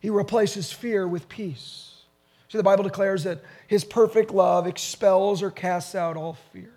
He 0.00 0.08
replaces 0.08 0.72
fear 0.72 1.06
with 1.06 1.28
peace. 1.28 2.04
See, 2.48 2.56
the 2.56 2.64
Bible 2.64 2.84
declares 2.84 3.24
that 3.24 3.42
His 3.68 3.84
perfect 3.84 4.30
love 4.30 4.66
expels 4.66 5.42
or 5.42 5.50
casts 5.50 5.94
out 5.94 6.16
all 6.16 6.38
fear. 6.54 6.72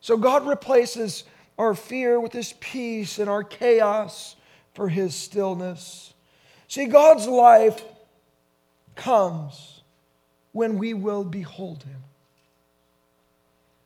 So 0.00 0.16
God 0.16 0.48
replaces 0.48 1.22
our 1.58 1.74
fear 1.74 2.18
with 2.18 2.32
His 2.32 2.54
peace 2.54 3.20
and 3.20 3.30
our 3.30 3.44
chaos 3.44 4.34
for 4.74 4.88
His 4.88 5.14
stillness. 5.14 6.12
See, 6.66 6.86
God's 6.86 7.28
life 7.28 7.84
comes 8.96 9.82
when 10.50 10.76
we 10.76 10.92
will 10.92 11.22
behold 11.22 11.84
Him. 11.84 12.02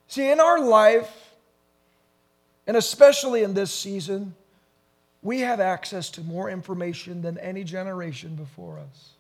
See, 0.08 0.30
in 0.30 0.40
our 0.40 0.58
life, 0.58 1.23
and 2.66 2.76
especially 2.76 3.42
in 3.42 3.54
this 3.54 3.72
season, 3.72 4.34
we 5.22 5.40
have 5.40 5.60
access 5.60 6.10
to 6.10 6.20
more 6.22 6.50
information 6.50 7.22
than 7.22 7.38
any 7.38 7.64
generation 7.64 8.34
before 8.36 8.78
us. 8.78 9.10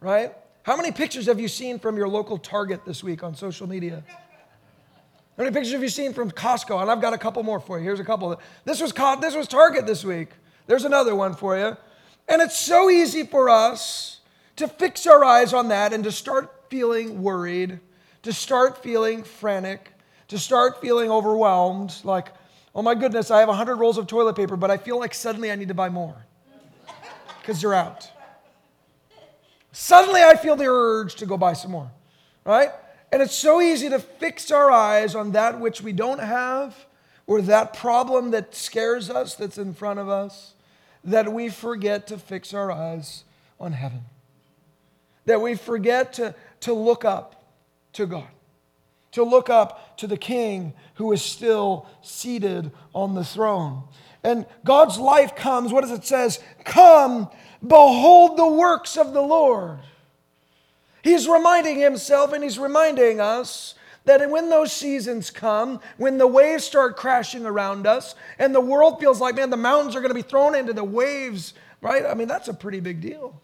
Right? 0.00 0.34
How 0.62 0.76
many 0.76 0.92
pictures 0.92 1.26
have 1.26 1.40
you 1.40 1.48
seen 1.48 1.78
from 1.78 1.96
your 1.96 2.08
local 2.08 2.38
Target 2.38 2.84
this 2.84 3.02
week 3.02 3.22
on 3.22 3.34
social 3.34 3.66
media? 3.66 4.02
How 4.08 5.44
many 5.44 5.54
pictures 5.54 5.72
have 5.72 5.82
you 5.82 5.88
seen 5.88 6.12
from 6.12 6.30
Costco? 6.30 6.82
And 6.82 6.90
I've 6.90 7.00
got 7.00 7.14
a 7.14 7.18
couple 7.18 7.42
more 7.42 7.60
for 7.60 7.78
you. 7.78 7.84
Here's 7.84 8.00
a 8.00 8.04
couple. 8.04 8.38
This 8.64 8.80
was 8.80 8.92
this 9.20 9.34
was 9.34 9.48
Target 9.48 9.86
this 9.86 10.04
week. 10.04 10.28
There's 10.66 10.84
another 10.84 11.14
one 11.14 11.34
for 11.34 11.56
you. 11.56 11.76
And 12.28 12.42
it's 12.42 12.58
so 12.58 12.90
easy 12.90 13.24
for 13.24 13.48
us 13.48 14.20
to 14.56 14.68
fix 14.68 15.06
our 15.06 15.24
eyes 15.24 15.54
on 15.54 15.68
that 15.68 15.92
and 15.92 16.04
to 16.04 16.12
start 16.12 16.54
feeling 16.68 17.22
worried, 17.22 17.80
to 18.22 18.32
start 18.32 18.82
feeling 18.82 19.24
frantic, 19.24 19.92
to 20.30 20.38
start 20.38 20.80
feeling 20.80 21.10
overwhelmed, 21.10 21.94
like, 22.04 22.32
oh 22.74 22.82
my 22.82 22.94
goodness, 22.94 23.30
I 23.30 23.40
have 23.40 23.48
100 23.48 23.76
rolls 23.76 23.98
of 23.98 24.06
toilet 24.06 24.36
paper, 24.36 24.56
but 24.56 24.70
I 24.70 24.76
feel 24.76 24.98
like 24.98 25.12
suddenly 25.12 25.50
I 25.50 25.56
need 25.56 25.68
to 25.68 25.74
buy 25.74 25.88
more 25.88 26.16
because 27.40 27.60
they're 27.60 27.74
out. 27.74 28.08
Suddenly 29.72 30.22
I 30.22 30.36
feel 30.36 30.54
the 30.54 30.66
urge 30.66 31.16
to 31.16 31.26
go 31.26 31.36
buy 31.36 31.52
some 31.52 31.72
more, 31.72 31.90
right? 32.44 32.70
And 33.12 33.20
it's 33.20 33.34
so 33.34 33.60
easy 33.60 33.88
to 33.88 33.98
fix 33.98 34.52
our 34.52 34.70
eyes 34.70 35.16
on 35.16 35.32
that 35.32 35.58
which 35.58 35.82
we 35.82 35.92
don't 35.92 36.20
have 36.20 36.86
or 37.26 37.42
that 37.42 37.74
problem 37.74 38.30
that 38.30 38.54
scares 38.54 39.10
us 39.10 39.34
that's 39.34 39.58
in 39.58 39.74
front 39.74 39.98
of 39.98 40.08
us 40.08 40.54
that 41.02 41.32
we 41.32 41.48
forget 41.48 42.06
to 42.06 42.18
fix 42.18 42.54
our 42.54 42.70
eyes 42.70 43.24
on 43.58 43.72
heaven. 43.72 44.02
That 45.24 45.40
we 45.40 45.56
forget 45.56 46.12
to, 46.14 46.34
to 46.60 46.72
look 46.72 47.04
up 47.04 47.44
to 47.94 48.06
God, 48.06 48.28
to 49.12 49.24
look 49.24 49.50
up 49.50 49.96
to 49.98 50.06
the 50.06 50.16
King 50.16 50.72
who 50.94 51.12
is 51.12 51.22
still 51.22 51.86
seated 52.02 52.70
on 52.94 53.14
the 53.14 53.24
throne. 53.24 53.84
And 54.22 54.46
God's 54.64 54.98
life 54.98 55.34
comes, 55.34 55.72
what 55.72 55.80
does 55.80 55.90
it 55.90 56.04
says? 56.04 56.40
Come, 56.64 57.28
behold 57.66 58.36
the 58.36 58.46
works 58.46 58.96
of 58.96 59.12
the 59.12 59.22
Lord. 59.22 59.78
He's 61.02 61.26
reminding 61.26 61.78
himself 61.78 62.32
and 62.32 62.44
he's 62.44 62.58
reminding 62.58 63.20
us 63.20 63.74
that 64.04 64.28
when 64.30 64.50
those 64.50 64.72
seasons 64.72 65.30
come, 65.30 65.80
when 65.96 66.18
the 66.18 66.26
waves 66.26 66.64
start 66.64 66.96
crashing 66.96 67.46
around 67.46 67.86
us 67.86 68.14
and 68.38 68.54
the 68.54 68.60
world 68.60 69.00
feels 69.00 69.20
like, 69.20 69.36
man, 69.36 69.50
the 69.50 69.56
mountains 69.56 69.96
are 69.96 70.00
going 70.00 70.10
to 70.10 70.14
be 70.14 70.22
thrown 70.22 70.54
into 70.54 70.72
the 70.72 70.84
waves, 70.84 71.54
right? 71.80 72.04
I 72.04 72.14
mean, 72.14 72.28
that's 72.28 72.48
a 72.48 72.54
pretty 72.54 72.80
big 72.80 73.00
deal, 73.00 73.40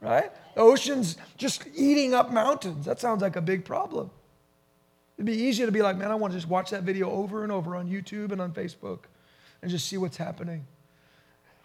right? 0.00 0.30
The 0.54 0.60
ocean's 0.60 1.16
just 1.36 1.66
eating 1.74 2.14
up 2.14 2.32
mountains. 2.32 2.84
That 2.86 3.00
sounds 3.00 3.22
like 3.22 3.36
a 3.36 3.40
big 3.40 3.64
problem. 3.64 4.10
It'd 5.16 5.26
be 5.26 5.32
easy 5.32 5.64
to 5.64 5.72
be 5.72 5.82
like, 5.82 5.96
man, 5.96 6.10
I 6.10 6.14
want 6.14 6.32
to 6.32 6.38
just 6.38 6.48
watch 6.48 6.70
that 6.70 6.82
video 6.82 7.10
over 7.10 7.42
and 7.42 7.50
over 7.50 7.74
on 7.74 7.88
YouTube 7.88 8.32
and 8.32 8.40
on 8.40 8.52
Facebook 8.52 9.00
and 9.62 9.70
just 9.70 9.88
see 9.88 9.96
what's 9.96 10.18
happening. 10.18 10.66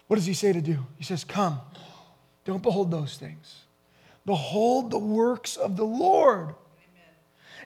What 0.08 0.16
does 0.16 0.26
he 0.26 0.34
say 0.34 0.54
to 0.54 0.62
do? 0.62 0.86
He 0.98 1.04
says, 1.04 1.24
Come, 1.24 1.60
don't 2.46 2.64
behold 2.64 2.92
those 2.92 3.18
things. 3.18 3.62
Behold 4.26 4.92
the 4.92 5.00
works 5.00 5.58
of 5.58 5.76
the 5.76 5.86
Lord. 5.86 6.56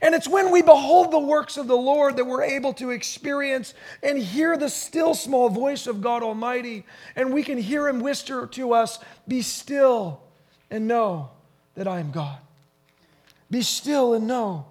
And 0.01 0.13
it's 0.13 0.27
when 0.27 0.51
we 0.51 0.61
behold 0.61 1.11
the 1.11 1.19
works 1.19 1.57
of 1.57 1.67
the 1.67 1.77
Lord 1.77 2.17
that 2.17 2.25
we're 2.25 2.43
able 2.43 2.73
to 2.73 2.91
experience 2.91 3.73
and 4.03 4.17
hear 4.17 4.57
the 4.57 4.69
still 4.69 5.13
small 5.13 5.49
voice 5.49 5.87
of 5.87 6.01
God 6.01 6.21
Almighty. 6.21 6.85
And 7.15 7.33
we 7.33 7.43
can 7.43 7.57
hear 7.57 7.87
Him 7.87 8.01
whisper 8.01 8.47
to 8.47 8.73
us, 8.73 8.99
Be 9.27 9.41
still 9.41 10.21
and 10.69 10.87
know 10.87 11.29
that 11.75 11.87
I 11.87 11.99
am 11.99 12.11
God. 12.11 12.37
Be 13.49 13.61
still 13.61 14.13
and 14.13 14.27
know 14.27 14.65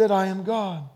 that 0.00 0.10
I 0.10 0.26
am 0.26 0.42
God. 0.42 0.88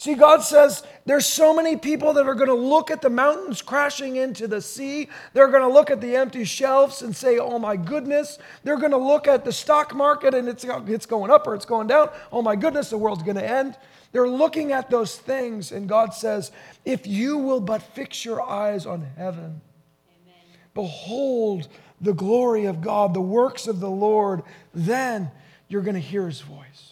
See, 0.00 0.14
God 0.14 0.42
says 0.42 0.82
there's 1.04 1.26
so 1.26 1.54
many 1.54 1.76
people 1.76 2.14
that 2.14 2.26
are 2.26 2.34
going 2.34 2.48
to 2.48 2.54
look 2.54 2.90
at 2.90 3.02
the 3.02 3.10
mountains 3.10 3.60
crashing 3.60 4.16
into 4.16 4.48
the 4.48 4.62
sea. 4.62 5.10
They're 5.34 5.48
going 5.48 5.62
to 5.62 5.68
look 5.68 5.90
at 5.90 6.00
the 6.00 6.16
empty 6.16 6.44
shelves 6.44 7.02
and 7.02 7.14
say, 7.14 7.38
oh 7.38 7.58
my 7.58 7.76
goodness. 7.76 8.38
They're 8.64 8.78
going 8.78 8.92
to 8.92 8.96
look 8.96 9.28
at 9.28 9.44
the 9.44 9.52
stock 9.52 9.94
market 9.94 10.32
and 10.32 10.48
it's, 10.48 10.64
it's 10.64 11.04
going 11.04 11.30
up 11.30 11.46
or 11.46 11.54
it's 11.54 11.66
going 11.66 11.86
down. 11.86 12.08
Oh 12.32 12.40
my 12.40 12.56
goodness, 12.56 12.88
the 12.88 12.96
world's 12.96 13.22
going 13.22 13.36
to 13.36 13.46
end. 13.46 13.76
They're 14.12 14.26
looking 14.26 14.72
at 14.72 14.90
those 14.90 15.16
things, 15.16 15.70
and 15.70 15.88
God 15.88 16.14
says, 16.14 16.50
if 16.84 17.06
you 17.06 17.36
will 17.36 17.60
but 17.60 17.80
fix 17.80 18.24
your 18.24 18.42
eyes 18.42 18.86
on 18.86 19.06
heaven, 19.16 19.60
Amen. 20.08 20.40
behold 20.74 21.68
the 22.00 22.14
glory 22.14 22.64
of 22.64 22.80
God, 22.80 23.14
the 23.14 23.20
works 23.20 23.68
of 23.68 23.78
the 23.78 23.90
Lord, 23.90 24.42
then 24.74 25.30
you're 25.68 25.82
going 25.82 25.94
to 25.94 26.00
hear 26.00 26.26
his 26.26 26.40
voice. 26.40 26.89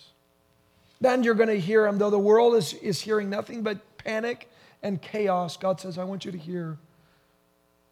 Then 1.01 1.23
you're 1.23 1.35
going 1.35 1.49
to 1.49 1.61
hear 1.61 1.87
him, 1.87 1.99
though 1.99 2.11
the 2.11 2.19
world 2.19 2.57
is, 2.57 2.75
is 2.75 3.01
hearing 3.01 3.31
nothing 3.31 3.63
but 3.63 3.99
panic 3.99 4.51
and 4.83 5.01
chaos. 5.01 5.57
God 5.57 5.81
says, 5.81 5.99
I 5.99 6.05
want 6.05 6.25
you 6.25 6.33
to 6.33 6.39
hear 6.39 6.77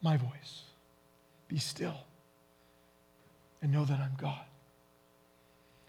my 0.02 0.16
voice. 0.16 0.62
Be 1.48 1.58
still 1.58 1.96
and 3.62 3.72
know 3.72 3.84
that 3.84 4.00
I'm 4.00 4.12
God. 4.18 4.44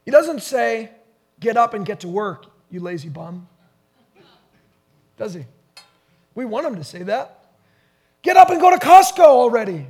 He 0.05 0.11
doesn't 0.11 0.41
say, 0.41 0.91
Get 1.39 1.55
up 1.55 1.75
and 1.75 1.85
get 1.85 1.99
to 1.99 2.07
work, 2.07 2.47
you 2.71 2.79
lazy 2.79 3.09
bum. 3.09 3.47
Does 5.17 5.35
he? 5.35 5.45
We 6.33 6.45
want 6.45 6.65
him 6.65 6.75
to 6.75 6.83
say 6.83 7.03
that. 7.03 7.45
Get 8.23 8.37
up 8.37 8.49
and 8.49 8.59
go 8.59 8.71
to 8.71 8.77
Costco 8.77 9.19
already. 9.19 9.85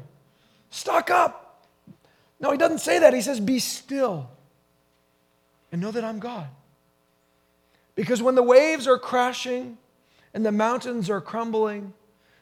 Stock 0.69 1.09
up. 1.09 1.65
No, 2.39 2.51
he 2.51 2.57
doesn't 2.57 2.79
say 2.79 2.99
that. 2.99 3.13
He 3.13 3.21
says, 3.21 3.39
Be 3.39 3.59
still 3.59 4.29
and 5.71 5.81
know 5.81 5.91
that 5.91 6.03
I'm 6.03 6.19
God. 6.19 6.47
Because 7.97 8.21
when 8.21 8.35
the 8.35 8.43
waves 8.43 8.87
are 8.87 8.99
crashing 8.99 9.79
and 10.31 10.45
the 10.45 10.51
mountains 10.51 11.09
are 11.09 11.19
crumbling 11.19 11.93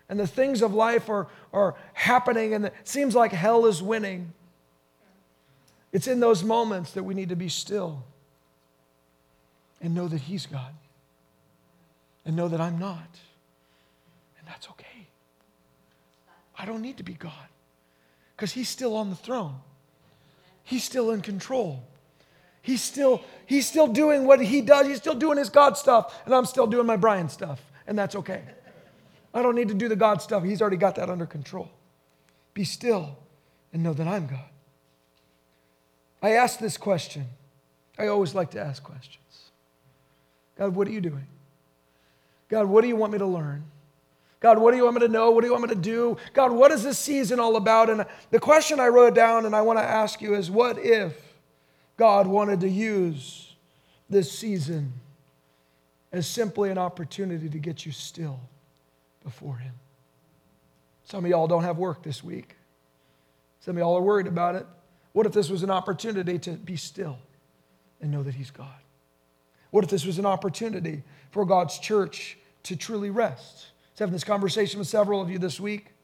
and 0.09 0.19
the 0.19 0.27
things 0.27 0.61
of 0.61 0.73
life 0.73 1.09
are, 1.09 1.27
are 1.53 1.75
happening 1.93 2.53
and 2.53 2.65
it 2.65 2.73
seems 2.83 3.15
like 3.15 3.31
hell 3.31 3.65
is 3.65 3.81
winning, 3.81 4.33
it's 5.93 6.07
in 6.07 6.19
those 6.19 6.43
moments 6.43 6.91
that 6.91 7.03
we 7.03 7.13
need 7.13 7.29
to 7.29 7.37
be 7.37 7.47
still 7.47 8.03
and 9.79 9.95
know 9.95 10.09
that 10.09 10.19
He's 10.19 10.45
God 10.45 10.73
and 12.25 12.35
know 12.35 12.49
that 12.49 12.59
I'm 12.59 12.77
not. 12.77 13.07
And 14.37 14.45
that's 14.45 14.67
okay. 14.71 15.07
I 16.59 16.65
don't 16.65 16.81
need 16.81 16.97
to 16.97 17.03
be 17.03 17.13
God 17.13 17.31
because 18.35 18.51
He's 18.51 18.67
still 18.67 18.97
on 18.97 19.09
the 19.09 19.15
throne, 19.15 19.55
He's 20.65 20.83
still 20.83 21.11
in 21.11 21.21
control. 21.21 21.81
He's 22.65 22.81
still, 22.81 23.21
he's 23.45 23.67
still 23.67 23.85
doing 23.85 24.25
what 24.25 24.41
he 24.41 24.59
does. 24.59 24.87
He's 24.87 24.97
still 24.97 25.13
doing 25.13 25.37
his 25.37 25.51
God 25.51 25.77
stuff, 25.77 26.19
and 26.25 26.33
I'm 26.33 26.45
still 26.45 26.65
doing 26.65 26.87
my 26.87 26.97
Brian 26.97 27.29
stuff, 27.29 27.61
and 27.85 27.95
that's 27.95 28.15
okay. 28.15 28.41
I 29.35 29.43
don't 29.43 29.53
need 29.53 29.67
to 29.67 29.75
do 29.75 29.87
the 29.87 29.95
God 29.95 30.19
stuff. 30.19 30.43
He's 30.43 30.63
already 30.63 30.77
got 30.77 30.95
that 30.95 31.07
under 31.07 31.27
control. 31.27 31.69
Be 32.55 32.63
still 32.63 33.19
and 33.71 33.83
know 33.83 33.93
that 33.93 34.07
I'm 34.07 34.25
God. 34.25 34.49
I 36.23 36.31
ask 36.31 36.57
this 36.57 36.75
question. 36.75 37.27
I 37.99 38.07
always 38.07 38.33
like 38.33 38.49
to 38.51 38.59
ask 38.59 38.81
questions 38.81 39.51
God, 40.57 40.73
what 40.73 40.87
are 40.87 40.91
you 40.91 41.01
doing? 41.01 41.27
God, 42.49 42.65
what 42.65 42.81
do 42.81 42.87
you 42.87 42.95
want 42.95 43.13
me 43.13 43.19
to 43.19 43.27
learn? 43.27 43.63
God, 44.39 44.57
what 44.57 44.71
do 44.71 44.77
you 44.77 44.85
want 44.85 44.95
me 44.95 45.01
to 45.01 45.07
know? 45.07 45.29
What 45.29 45.41
do 45.41 45.47
you 45.47 45.53
want 45.53 45.69
me 45.69 45.75
to 45.75 45.79
do? 45.79 46.17
God, 46.33 46.51
what 46.51 46.71
is 46.71 46.83
this 46.83 46.97
season 46.97 47.39
all 47.39 47.57
about? 47.57 47.91
And 47.91 48.07
the 48.31 48.39
question 48.39 48.79
I 48.79 48.87
wrote 48.87 49.13
down 49.13 49.45
and 49.45 49.55
I 49.55 49.61
want 49.61 49.77
to 49.77 49.83
ask 49.83 50.19
you 50.19 50.33
is 50.33 50.49
what 50.49 50.79
if 50.79 51.24
God 51.97 52.27
wanted 52.27 52.59
to 52.61 52.69
use 52.69 53.55
this 54.09 54.31
season 54.31 54.93
as 56.11 56.27
simply 56.27 56.69
an 56.69 56.77
opportunity 56.77 57.49
to 57.49 57.59
get 57.59 57.85
you 57.85 57.91
still 57.91 58.39
before 59.23 59.57
Him. 59.57 59.73
Some 61.03 61.25
of 61.25 61.31
y'all 61.31 61.47
don't 61.47 61.63
have 61.63 61.77
work 61.77 62.03
this 62.03 62.23
week. 62.23 62.55
Some 63.59 63.77
of 63.77 63.79
y'all 63.79 63.97
are 63.97 64.01
worried 64.01 64.27
about 64.27 64.55
it. 64.55 64.65
What 65.13 65.25
if 65.25 65.31
this 65.31 65.49
was 65.49 65.63
an 65.63 65.71
opportunity 65.71 66.37
to 66.39 66.51
be 66.51 66.75
still 66.75 67.17
and 68.01 68.11
know 68.11 68.23
that 68.23 68.35
He's 68.35 68.51
God? 68.51 68.67
What 69.71 69.83
if 69.83 69.89
this 69.89 70.05
was 70.05 70.19
an 70.19 70.25
opportunity 70.25 71.03
for 71.31 71.45
God's 71.45 71.79
church 71.79 72.37
to 72.63 72.75
truly 72.75 73.09
rest? 73.09 73.67
I 73.67 73.91
was 73.91 73.99
having 73.99 74.13
this 74.13 74.23
conversation 74.23 74.79
with 74.79 74.87
several 74.87 75.21
of 75.21 75.29
you 75.29 75.39
this 75.39 75.59
week. 75.59 75.94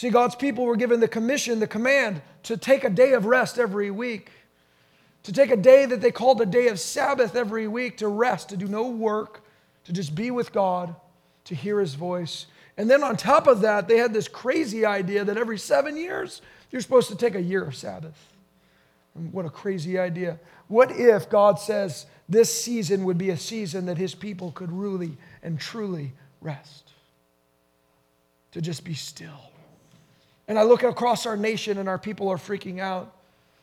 See, 0.00 0.08
God's 0.08 0.34
people 0.34 0.64
were 0.64 0.76
given 0.76 1.00
the 1.00 1.08
commission, 1.08 1.60
the 1.60 1.66
command 1.66 2.22
to 2.44 2.56
take 2.56 2.84
a 2.84 2.88
day 2.88 3.12
of 3.12 3.26
rest 3.26 3.58
every 3.58 3.90
week, 3.90 4.30
to 5.24 5.30
take 5.30 5.50
a 5.50 5.58
day 5.58 5.84
that 5.84 6.00
they 6.00 6.10
called 6.10 6.40
a 6.40 6.46
day 6.46 6.68
of 6.68 6.80
Sabbath 6.80 7.36
every 7.36 7.68
week 7.68 7.98
to 7.98 8.08
rest, 8.08 8.48
to 8.48 8.56
do 8.56 8.66
no 8.66 8.88
work, 8.88 9.44
to 9.84 9.92
just 9.92 10.14
be 10.14 10.30
with 10.30 10.54
God, 10.54 10.96
to 11.44 11.54
hear 11.54 11.78
His 11.80 11.96
voice. 11.96 12.46
And 12.78 12.88
then 12.88 13.04
on 13.04 13.18
top 13.18 13.46
of 13.46 13.60
that, 13.60 13.88
they 13.88 13.98
had 13.98 14.14
this 14.14 14.26
crazy 14.26 14.86
idea 14.86 15.22
that 15.22 15.36
every 15.36 15.58
seven 15.58 15.98
years, 15.98 16.40
you're 16.70 16.80
supposed 16.80 17.10
to 17.10 17.14
take 17.14 17.34
a 17.34 17.42
year 17.42 17.62
of 17.62 17.76
Sabbath. 17.76 18.32
what 19.32 19.44
a 19.44 19.50
crazy 19.50 19.98
idea. 19.98 20.38
What 20.68 20.92
if 20.92 21.28
God 21.28 21.58
says 21.58 22.06
this 22.26 22.50
season 22.50 23.04
would 23.04 23.18
be 23.18 23.28
a 23.28 23.36
season 23.36 23.84
that 23.84 23.98
His 23.98 24.14
people 24.14 24.50
could 24.52 24.72
really 24.72 25.18
and 25.42 25.60
truly 25.60 26.14
rest? 26.40 26.90
To 28.52 28.62
just 28.62 28.82
be 28.82 28.94
still 28.94 29.50
and 30.50 30.58
I 30.58 30.64
look 30.64 30.82
across 30.82 31.26
our 31.26 31.36
nation 31.36 31.78
and 31.78 31.88
our 31.88 31.96
people 31.96 32.28
are 32.28 32.36
freaking 32.36 32.80
out. 32.80 33.14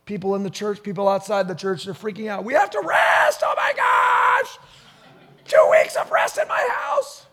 People 0.06 0.34
in 0.36 0.42
the 0.42 0.48
church, 0.48 0.82
people 0.82 1.06
outside 1.06 1.46
the 1.46 1.54
church, 1.54 1.84
they're 1.84 1.92
freaking 1.92 2.28
out. 2.28 2.44
We 2.44 2.54
have 2.54 2.70
to 2.70 2.80
rest. 2.80 3.42
Oh 3.44 3.54
my 3.54 3.74
gosh. 3.76 4.58
Two 5.44 5.68
weeks 5.70 5.96
of 5.96 6.10
rest 6.10 6.38
in 6.38 6.48
my 6.48 6.66
house. 6.72 7.26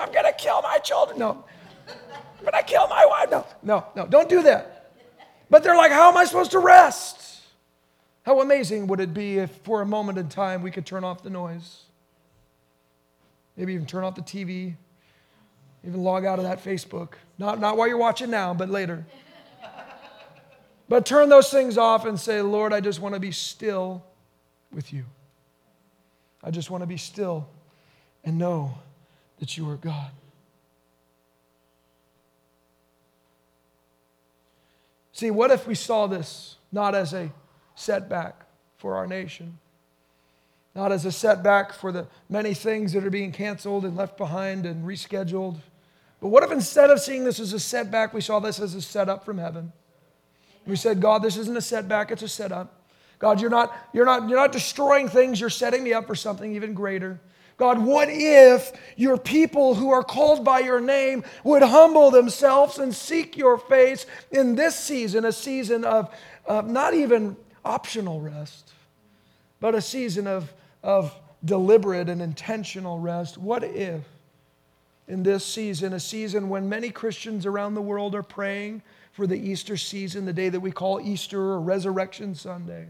I'm 0.00 0.10
going 0.10 0.24
to 0.24 0.32
kill 0.32 0.62
my 0.62 0.78
children. 0.78 1.18
No. 1.18 1.44
But 1.86 1.98
I'm 2.38 2.50
going 2.52 2.64
to 2.64 2.72
kill 2.72 2.88
my 2.88 3.04
wife. 3.04 3.30
No, 3.30 3.46
no, 3.62 3.84
no. 3.94 4.06
Don't 4.06 4.26
do 4.26 4.42
that. 4.44 4.94
But 5.50 5.62
they're 5.62 5.76
like, 5.76 5.92
how 5.92 6.08
am 6.10 6.16
I 6.16 6.24
supposed 6.24 6.52
to 6.52 6.58
rest? 6.58 7.42
How 8.22 8.40
amazing 8.40 8.86
would 8.86 9.00
it 9.00 9.12
be 9.12 9.36
if 9.36 9.50
for 9.64 9.82
a 9.82 9.86
moment 9.86 10.16
in 10.16 10.30
time 10.30 10.62
we 10.62 10.70
could 10.70 10.86
turn 10.86 11.04
off 11.04 11.22
the 11.22 11.30
noise 11.30 11.82
Maybe 13.54 13.74
even 13.74 13.86
turn 13.86 14.04
off 14.04 14.14
the 14.14 14.22
TV, 14.22 14.76
even 15.84 16.02
log 16.02 16.24
out 16.24 16.38
of 16.38 16.44
that 16.44 16.62
Facebook. 16.62 17.14
Not, 17.38 17.60
not 17.60 17.76
while 17.76 17.88
you're 17.88 17.96
watching 17.96 18.30
now, 18.30 18.54
but 18.54 18.68
later. 18.68 19.06
but 20.88 21.06
turn 21.06 21.28
those 21.28 21.50
things 21.50 21.78
off 21.78 22.04
and 22.04 22.18
say, 22.18 22.42
Lord, 22.42 22.72
I 22.72 22.80
just 22.80 23.00
want 23.00 23.14
to 23.14 23.20
be 23.20 23.32
still 23.32 24.04
with 24.72 24.92
you. 24.92 25.04
I 26.42 26.50
just 26.50 26.70
want 26.70 26.82
to 26.82 26.86
be 26.86 26.96
still 26.96 27.48
and 28.24 28.38
know 28.38 28.78
that 29.38 29.56
you 29.56 29.68
are 29.70 29.76
God. 29.76 30.10
See, 35.12 35.30
what 35.30 35.50
if 35.50 35.66
we 35.66 35.74
saw 35.74 36.06
this 36.06 36.56
not 36.70 36.94
as 36.94 37.12
a 37.12 37.32
setback 37.74 38.46
for 38.76 38.96
our 38.96 39.06
nation, 39.06 39.58
not 40.78 40.92
as 40.92 41.04
a 41.04 41.10
setback 41.10 41.72
for 41.72 41.90
the 41.90 42.06
many 42.28 42.54
things 42.54 42.92
that 42.92 43.04
are 43.04 43.10
being 43.10 43.32
canceled 43.32 43.84
and 43.84 43.96
left 43.96 44.16
behind 44.16 44.64
and 44.64 44.86
rescheduled? 44.86 45.56
But 46.20 46.28
what 46.28 46.44
if 46.44 46.52
instead 46.52 46.90
of 46.90 47.00
seeing 47.00 47.24
this 47.24 47.40
as 47.40 47.52
a 47.52 47.58
setback, 47.58 48.14
we 48.14 48.20
saw 48.20 48.38
this 48.38 48.60
as 48.60 48.76
a 48.76 48.80
setup 48.80 49.24
from 49.24 49.38
heaven? 49.38 49.72
We 50.66 50.76
said, 50.76 51.00
God, 51.00 51.24
this 51.24 51.36
isn't 51.36 51.56
a 51.56 51.60
setback, 51.60 52.12
it's 52.12 52.22
a 52.22 52.28
setup. 52.28 52.80
God, 53.18 53.40
you're 53.40 53.50
not, 53.50 53.76
you're 53.92 54.04
not, 54.04 54.28
you're 54.28 54.38
not 54.38 54.52
destroying 54.52 55.08
things, 55.08 55.40
you're 55.40 55.50
setting 55.50 55.82
me 55.82 55.92
up 55.92 56.06
for 56.06 56.14
something 56.14 56.54
even 56.54 56.74
greater. 56.74 57.18
God, 57.56 57.80
what 57.80 58.08
if 58.08 58.70
your 58.94 59.18
people 59.18 59.74
who 59.74 59.90
are 59.90 60.04
called 60.04 60.44
by 60.44 60.60
your 60.60 60.80
name 60.80 61.24
would 61.42 61.62
humble 61.62 62.12
themselves 62.12 62.78
and 62.78 62.94
seek 62.94 63.36
your 63.36 63.58
face 63.58 64.06
in 64.30 64.54
this 64.54 64.78
season, 64.78 65.24
a 65.24 65.32
season 65.32 65.84
of, 65.84 66.14
of 66.46 66.70
not 66.70 66.94
even 66.94 67.36
optional 67.64 68.20
rest, 68.20 68.72
but 69.58 69.74
a 69.74 69.80
season 69.80 70.28
of, 70.28 70.52
of 70.82 71.14
deliberate 71.44 72.08
and 72.08 72.20
intentional 72.20 72.98
rest? 72.98 73.38
What 73.38 73.64
if 73.64 74.02
in 75.06 75.22
this 75.22 75.44
season, 75.44 75.92
a 75.92 76.00
season 76.00 76.48
when 76.48 76.68
many 76.68 76.90
Christians 76.90 77.46
around 77.46 77.74
the 77.74 77.82
world 77.82 78.14
are 78.14 78.22
praying 78.22 78.82
for 79.12 79.26
the 79.26 79.36
Easter 79.36 79.76
season, 79.76 80.24
the 80.24 80.32
day 80.32 80.48
that 80.48 80.60
we 80.60 80.70
call 80.70 81.00
Easter 81.00 81.40
or 81.40 81.60
Resurrection 81.60 82.34
Sunday? 82.34 82.88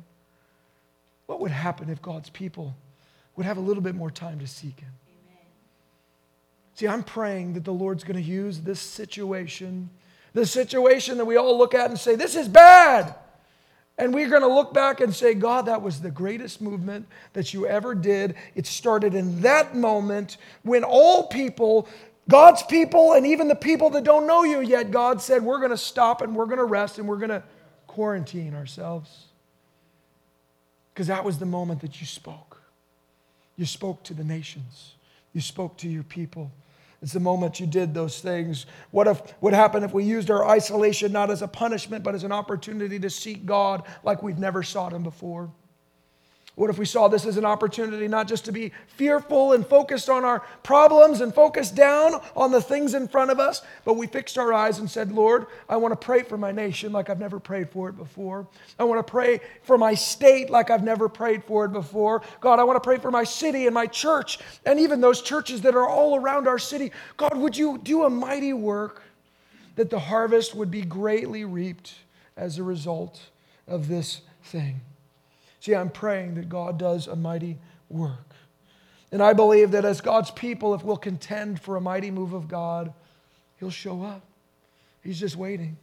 What 1.27 1.41
would 1.41 1.51
happen 1.51 1.89
if 1.89 2.03
God's 2.03 2.31
people 2.31 2.75
would 3.37 3.47
have 3.47 3.57
a 3.57 3.61
little 3.61 3.83
bit 3.83 3.95
more 3.95 4.11
time 4.11 4.41
to 4.41 4.47
seek 4.47 4.81
Him? 4.81 4.91
Amen. 5.07 5.43
See, 6.75 6.89
I'm 6.89 7.03
praying 7.03 7.53
that 7.53 7.65
the 7.65 7.73
Lord's 7.73 8.03
going 8.03 8.17
to 8.17 8.23
use 8.23 8.61
this 8.61 8.81
situation, 8.81 9.91
this 10.33 10.51
situation 10.51 11.19
that 11.19 11.25
we 11.25 11.37
all 11.37 11.57
look 11.57 11.75
at 11.75 11.91
and 11.91 11.99
say, 11.99 12.17
this 12.17 12.35
is 12.35 12.49
bad. 12.49 13.15
And 13.99 14.15
we're 14.15 14.29
going 14.29 14.43
to 14.43 14.49
look 14.49 14.73
back 14.73 15.01
and 15.01 15.15
say, 15.15 15.35
God, 15.35 15.67
that 15.67 15.83
was 15.83 16.01
the 16.01 16.11
greatest 16.11 16.61
movement 16.61 17.07
that 17.33 17.53
you 17.53 17.67
ever 17.67 17.95
did. 17.97 18.37
It 18.55 18.65
started 18.65 19.15
in 19.15 19.41
that 19.41 19.75
moment 19.75 20.37
when 20.63 20.85
all 20.85 21.27
people, 21.27 21.89
God's 22.29 22.63
people, 22.63 23.15
and 23.15 23.27
even 23.27 23.49
the 23.49 23.57
people 23.57 23.91
that 23.91 24.05
don't 24.05 24.27
know 24.27 24.45
you 24.45 24.61
yet, 24.61 24.93
God 24.93 25.21
said, 25.21 25.43
we're 25.43 25.59
going 25.59 25.73
to 25.73 25.77
stop 25.77 26.23
and 26.23 26.37
we're 26.37 26.47
going 26.47 26.59
to 26.59 26.65
rest 26.65 26.99
and 26.99 27.09
we're 27.09 27.17
going 27.17 27.31
to 27.31 27.43
quarantine 27.89 28.55
ourselves 28.55 29.27
because 30.95 31.09
that 31.09 31.25
was 31.25 31.39
the 31.39 31.47
moment 31.47 31.81
that 31.81 32.01
you 32.01 32.07
spoke. 32.07 32.61
You 33.57 33.67
spoke 33.67 34.05
to 34.05 34.15
the 34.15 34.25
nations, 34.25 34.95
you 35.33 35.41
spoke 35.41 35.77
to 35.79 35.89
your 35.89 36.05
people. 36.05 36.53
It's 37.01 37.13
the 37.13 37.21
moment 37.21 37.61
you 37.61 37.67
did 37.67 37.95
those 37.95 38.21
things. 38.21 38.67
What 38.91 39.07
if 39.07 39.21
what 39.41 39.55
happened 39.55 39.85
if 39.85 39.93
we 39.93 40.05
used 40.05 40.31
our 40.31 40.47
isolation 40.49 41.13
not 41.13 41.31
as 41.31 41.43
a 41.43 41.49
punishment 41.49 42.03
but 42.03 42.15
as 42.15 42.25
an 42.25 42.33
opportunity 42.33 42.99
to 42.99 43.11
seek 43.11 43.47
God 43.47 43.85
like 44.03 44.23
we've 44.23 44.39
never 44.39 44.63
sought 44.63 44.93
him 44.93 45.05
before? 45.05 45.51
What 46.59 46.71
if 46.71 46.79
we 46.79 46.87
saw 46.87 47.07
this 47.07 47.25
as 47.25 47.37
an 47.37 47.45
opportunity 47.45 48.09
not 48.09 48.27
just 48.27 48.45
to 48.47 48.53
be 48.53 48.73
fearful 48.89 49.53
and 49.53 49.65
focused 49.65 50.11
on 50.11 50.25
our 50.25 50.41
problems 50.65 51.21
and 51.21 51.33
focused 51.33 51.77
down 51.77 52.21
on 52.35 52.51
the 52.51 52.61
things 52.61 52.95
in 52.95 53.07
front 53.07 53.31
of 53.31 53.39
us, 53.39 53.63
but 53.85 53.95
we 53.95 54.09
fixed 54.09 54.37
our 54.37 54.53
eyes 54.53 54.81
and 54.81 54.91
said, 54.91 55.13
Lord, 55.13 55.47
I 55.69 55.77
want 55.77 55.93
to 55.93 56.05
pray 56.05 56.25
for 56.25 56.37
my 56.37 56.51
nation 56.51 56.91
like 56.91 57.11
I've 57.11 57.21
never 57.21 57.39
prayed 57.39 57.71
for 57.71 57.89
it 57.89 57.97
before. 57.97 58.49
I 58.77 58.83
want 58.83 58.99
to 58.99 59.09
pray 59.09 59.39
for 59.63 59.79
my 59.79 59.95
state 59.95 60.51
like 60.51 60.69
I've 60.69 60.83
never 60.83 61.09
prayed 61.09 61.45
for 61.45 61.65
it 61.65 61.73
before. 61.73 62.23
God, 62.41 62.59
I 62.59 62.65
want 62.65 62.75
to 62.75 62.85
pray 62.85 62.99
for 62.99 63.13
my 63.13 63.23
city 63.23 63.67
and 63.67 63.75
my 63.75 63.87
church 63.87 64.41
and 64.67 64.81
even 64.81 65.01
those 65.01 65.23
churches 65.23 65.61
that 65.61 65.77
are 65.77 65.89
all 65.89 66.17
around 66.17 66.49
our 66.49 66.59
city. 66.59 66.91
God, 67.17 67.39
would 67.39 67.57
you 67.57 67.79
do 67.79 68.03
a 68.03 68.11
mighty 68.11 68.53
work 68.53 69.05
that 69.77 69.91
the 69.91 70.01
harvest 70.01 70.57
would 70.57 70.73
be 70.73 70.83
greatly 70.83 71.45
reaped 71.45 71.95
as 72.37 72.59
a 72.59 72.65
result 72.65 73.21
of 73.69 73.87
this 73.87 74.23
thing? 74.43 74.81
See, 75.61 75.75
I'm 75.75 75.91
praying 75.91 76.35
that 76.37 76.49
God 76.49 76.79
does 76.79 77.07
a 77.07 77.17
mighty 77.17 77.59
work. 77.89 78.35
And 79.11 79.23
I 79.23 79.33
believe 79.33 79.71
that 79.71 79.85
as 79.85 80.01
God's 80.01 80.31
people, 80.31 80.75
if 80.75 80.85
we'll 80.85 80.97
contend 80.97 81.61
for 81.61 81.77
a 81.77 81.81
mighty 81.81 82.11
move 82.11 82.33
of 82.33 82.49
God, 82.49 82.93
He'll 83.59 83.71
show 83.71 84.03
up. 84.03 84.23
He's 85.03 85.19
just 85.19 85.37
waiting. 85.37 85.77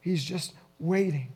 He's 0.00 0.24
just 0.24 0.52
waiting. 0.78 1.28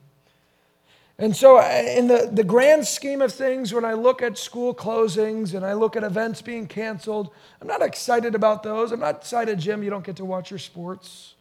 And 1.18 1.36
so, 1.36 1.60
in 1.60 2.06
the, 2.06 2.30
the 2.32 2.42
grand 2.42 2.86
scheme 2.86 3.20
of 3.20 3.32
things, 3.32 3.74
when 3.74 3.84
I 3.84 3.92
look 3.92 4.22
at 4.22 4.38
school 4.38 4.74
closings 4.74 5.54
and 5.54 5.66
I 5.66 5.74
look 5.74 5.94
at 5.94 6.02
events 6.02 6.40
being 6.40 6.66
canceled, 6.66 7.30
I'm 7.60 7.68
not 7.68 7.82
excited 7.82 8.34
about 8.34 8.62
those. 8.62 8.90
I'm 8.90 9.00
not 9.00 9.16
excited, 9.16 9.58
Jim, 9.58 9.82
you 9.82 9.90
don't 9.90 10.04
get 10.04 10.16
to 10.16 10.24
watch 10.24 10.50
your 10.50 10.58
sports. 10.58 11.34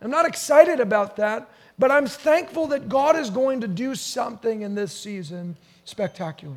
I'm 0.00 0.10
not 0.10 0.26
excited 0.26 0.80
about 0.80 1.16
that, 1.16 1.48
but 1.78 1.90
I'm 1.90 2.06
thankful 2.06 2.68
that 2.68 2.88
God 2.88 3.16
is 3.16 3.28
going 3.28 3.60
to 3.60 3.68
do 3.68 3.94
something 3.94 4.62
in 4.62 4.74
this 4.74 4.96
season 4.96 5.56
spectacular. 5.88 6.56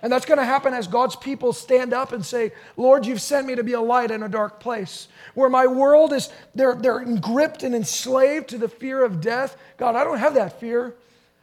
And 0.00 0.12
that's 0.12 0.26
going 0.26 0.38
to 0.38 0.44
happen 0.44 0.74
as 0.74 0.86
God's 0.86 1.16
people 1.16 1.52
stand 1.52 1.92
up 1.92 2.12
and 2.12 2.24
say, 2.24 2.52
Lord, 2.76 3.04
you've 3.04 3.20
sent 3.20 3.46
me 3.46 3.56
to 3.56 3.64
be 3.64 3.72
a 3.72 3.80
light 3.80 4.12
in 4.12 4.22
a 4.22 4.28
dark 4.28 4.60
place 4.60 5.08
where 5.34 5.48
my 5.48 5.66
world 5.66 6.12
is, 6.12 6.28
they're, 6.54 6.76
they're 6.76 7.04
gripped 7.16 7.64
and 7.64 7.74
enslaved 7.74 8.48
to 8.50 8.58
the 8.58 8.68
fear 8.68 9.04
of 9.04 9.20
death. 9.20 9.56
God, 9.76 9.96
I 9.96 10.04
don't 10.04 10.18
have 10.18 10.34
that 10.34 10.60
fear. 10.60 10.94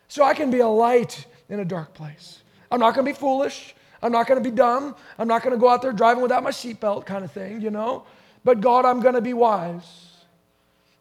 So 0.08 0.23
I 0.23 0.34
can 0.34 0.51
be 0.51 0.60
a 0.60 0.67
light 0.67 1.25
in 1.49 1.60
a 1.60 1.65
dark 1.65 1.93
place. 1.93 2.43
I'm 2.71 2.80
not 2.80 2.95
going 2.95 3.06
to 3.06 3.12
be 3.12 3.17
foolish. 3.17 3.75
I'm 4.01 4.12
not 4.12 4.28
going 4.28 4.41
to 4.41 4.49
be 4.49 4.56
dumb. 4.56 4.95
I'm 5.19 5.28
not 5.28 5.43
going 5.43 5.54
to 5.54 5.60
go 5.60 5.67
out 5.67 5.82
there 5.82 5.91
driving 5.91 6.21
without 6.21 6.43
my 6.43 6.51
seatbelt 6.51 7.06
kind 7.06 7.25
of 7.25 7.32
thing, 7.32 7.60
you 7.60 7.71
know. 7.71 8.06
But 8.45 8.62
God, 8.62 8.86
I'm 8.86 9.01
going 9.01 9.15
to 9.15 9.21
be 9.21 9.34
wise. 9.34 9.84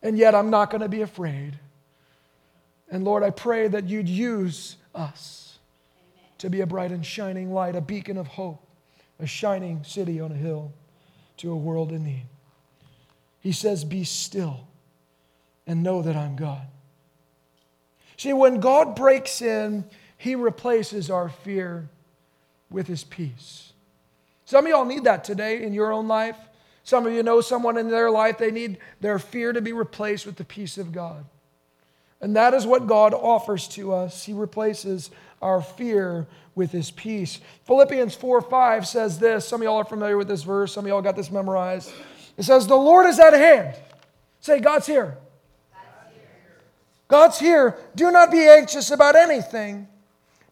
And 0.03 0.19
yet 0.19 0.35
I'm 0.35 0.51
not 0.51 0.71
going 0.71 0.81
to 0.81 0.89
be 0.89 1.03
afraid. 1.03 1.59
And 2.91 3.05
Lord, 3.05 3.23
I 3.23 3.31
pray 3.31 3.69
that 3.69 3.89
you'd 3.89 4.09
use 4.09 4.77
us 4.95 5.44
to 6.45 6.51
be 6.51 6.61
a 6.61 6.67
bright 6.67 6.93
and 6.93 7.05
shining 7.05 7.55
light, 7.55 7.75
a 7.75 7.81
beacon 7.81 8.19
of 8.19 8.27
hope, 8.27 8.63
a 9.19 9.27
shining 9.27 9.83
city 9.83 10.21
on 10.21 10.31
a 10.31 10.35
hill 10.35 10.75
to 11.39 11.51
a 11.51 11.57
world 11.57 11.91
in 11.91 12.05
need. 12.05 12.27
He 13.41 13.51
says, 13.51 13.83
Be 13.83 14.05
still 14.05 14.69
and 15.67 15.83
know 15.83 16.03
that 16.03 16.15
I'm 16.17 16.37
God. 16.37 16.67
See, 18.19 18.35
when 18.35 18.61
God 18.61 18.95
breaks 18.95 19.41
in, 19.41 19.87
He 20.19 20.35
replaces 20.35 21.11
our 21.11 21.31
fear 21.31 21.89
with 22.69 22.89
His 22.89 23.05
peace. 23.05 23.73
Some 24.45 24.67
of 24.67 24.71
y'all 24.71 24.85
need 24.85 25.05
that 25.05 25.25
today 25.25 25.63
in 25.63 25.73
your 25.73 25.93
own 25.93 26.09
life. 26.09 26.37
Some 26.83 27.07
of 27.07 27.15
you 27.15 27.23
know 27.23 27.41
someone 27.41 27.79
in 27.79 27.89
their 27.89 28.11
life, 28.11 28.37
they 28.37 28.51
need 28.51 28.77
their 29.01 29.19
fear 29.19 29.55
to 29.55 29.63
be 29.63 29.73
replaced 29.73 30.27
with 30.27 30.37
the 30.37 30.45
peace 30.45 30.77
of 30.77 30.93
God. 30.93 31.25
And 32.25 32.35
that 32.37 32.55
is 32.55 32.67
what 32.67 32.87
God 32.87 33.13
offers 33.13 33.69
to 33.69 33.93
us. 33.93 34.25
He 34.25 34.33
replaces 34.33 35.11
our 35.43 35.61
fear 35.61 36.27
with 36.55 36.73
his 36.73 36.91
peace. 36.91 37.39
Philippians 37.67 38.15
4 38.15 38.41
5 38.41 38.87
says 38.87 39.19
this. 39.19 39.47
Some 39.47 39.61
of 39.61 39.65
y'all 39.67 39.77
are 39.77 39.85
familiar 39.85 40.17
with 40.17 40.29
this 40.29 40.43
verse, 40.43 40.73
some 40.73 40.87
of 40.87 40.89
y'all 40.89 41.03
got 41.03 41.17
this 41.17 41.31
memorized. 41.31 41.93
It 42.39 42.45
says, 42.45 42.67
The 42.67 42.77
Lord 42.77 43.05
is 43.05 43.19
at 43.21 43.35
hand. 43.35 43.77
Say, 44.41 44.59
God's 44.59 44.87
here. 44.87 45.19
God's 47.09 47.39
here. 47.39 47.77
Do 47.95 48.11
not 48.11 48.31
be 48.31 48.49
anxious 48.49 48.91
about 48.91 49.17
anything, 49.17 49.87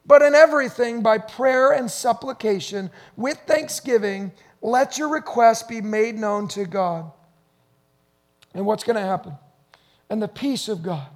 but 0.05 0.21
in 0.21 0.35
everything, 0.35 1.03
by 1.03 1.17
prayer 1.17 1.73
and 1.73 1.91
supplication, 1.91 2.91
with 3.17 3.39
thanksgiving, 3.47 4.33
let 4.61 4.99
your 4.99 5.09
requests 5.09 5.63
be 5.63 5.81
made 5.81 6.17
known 6.17 6.49
to 6.49 6.67
God. 6.67 7.11
And 8.53 8.67
what's 8.67 8.85
going 8.85 8.97
to 8.97 9.03
happen? 9.03 9.33
And 10.11 10.21
the 10.21 10.29
peace 10.29 10.69
of 10.69 10.83
God, 10.83 11.09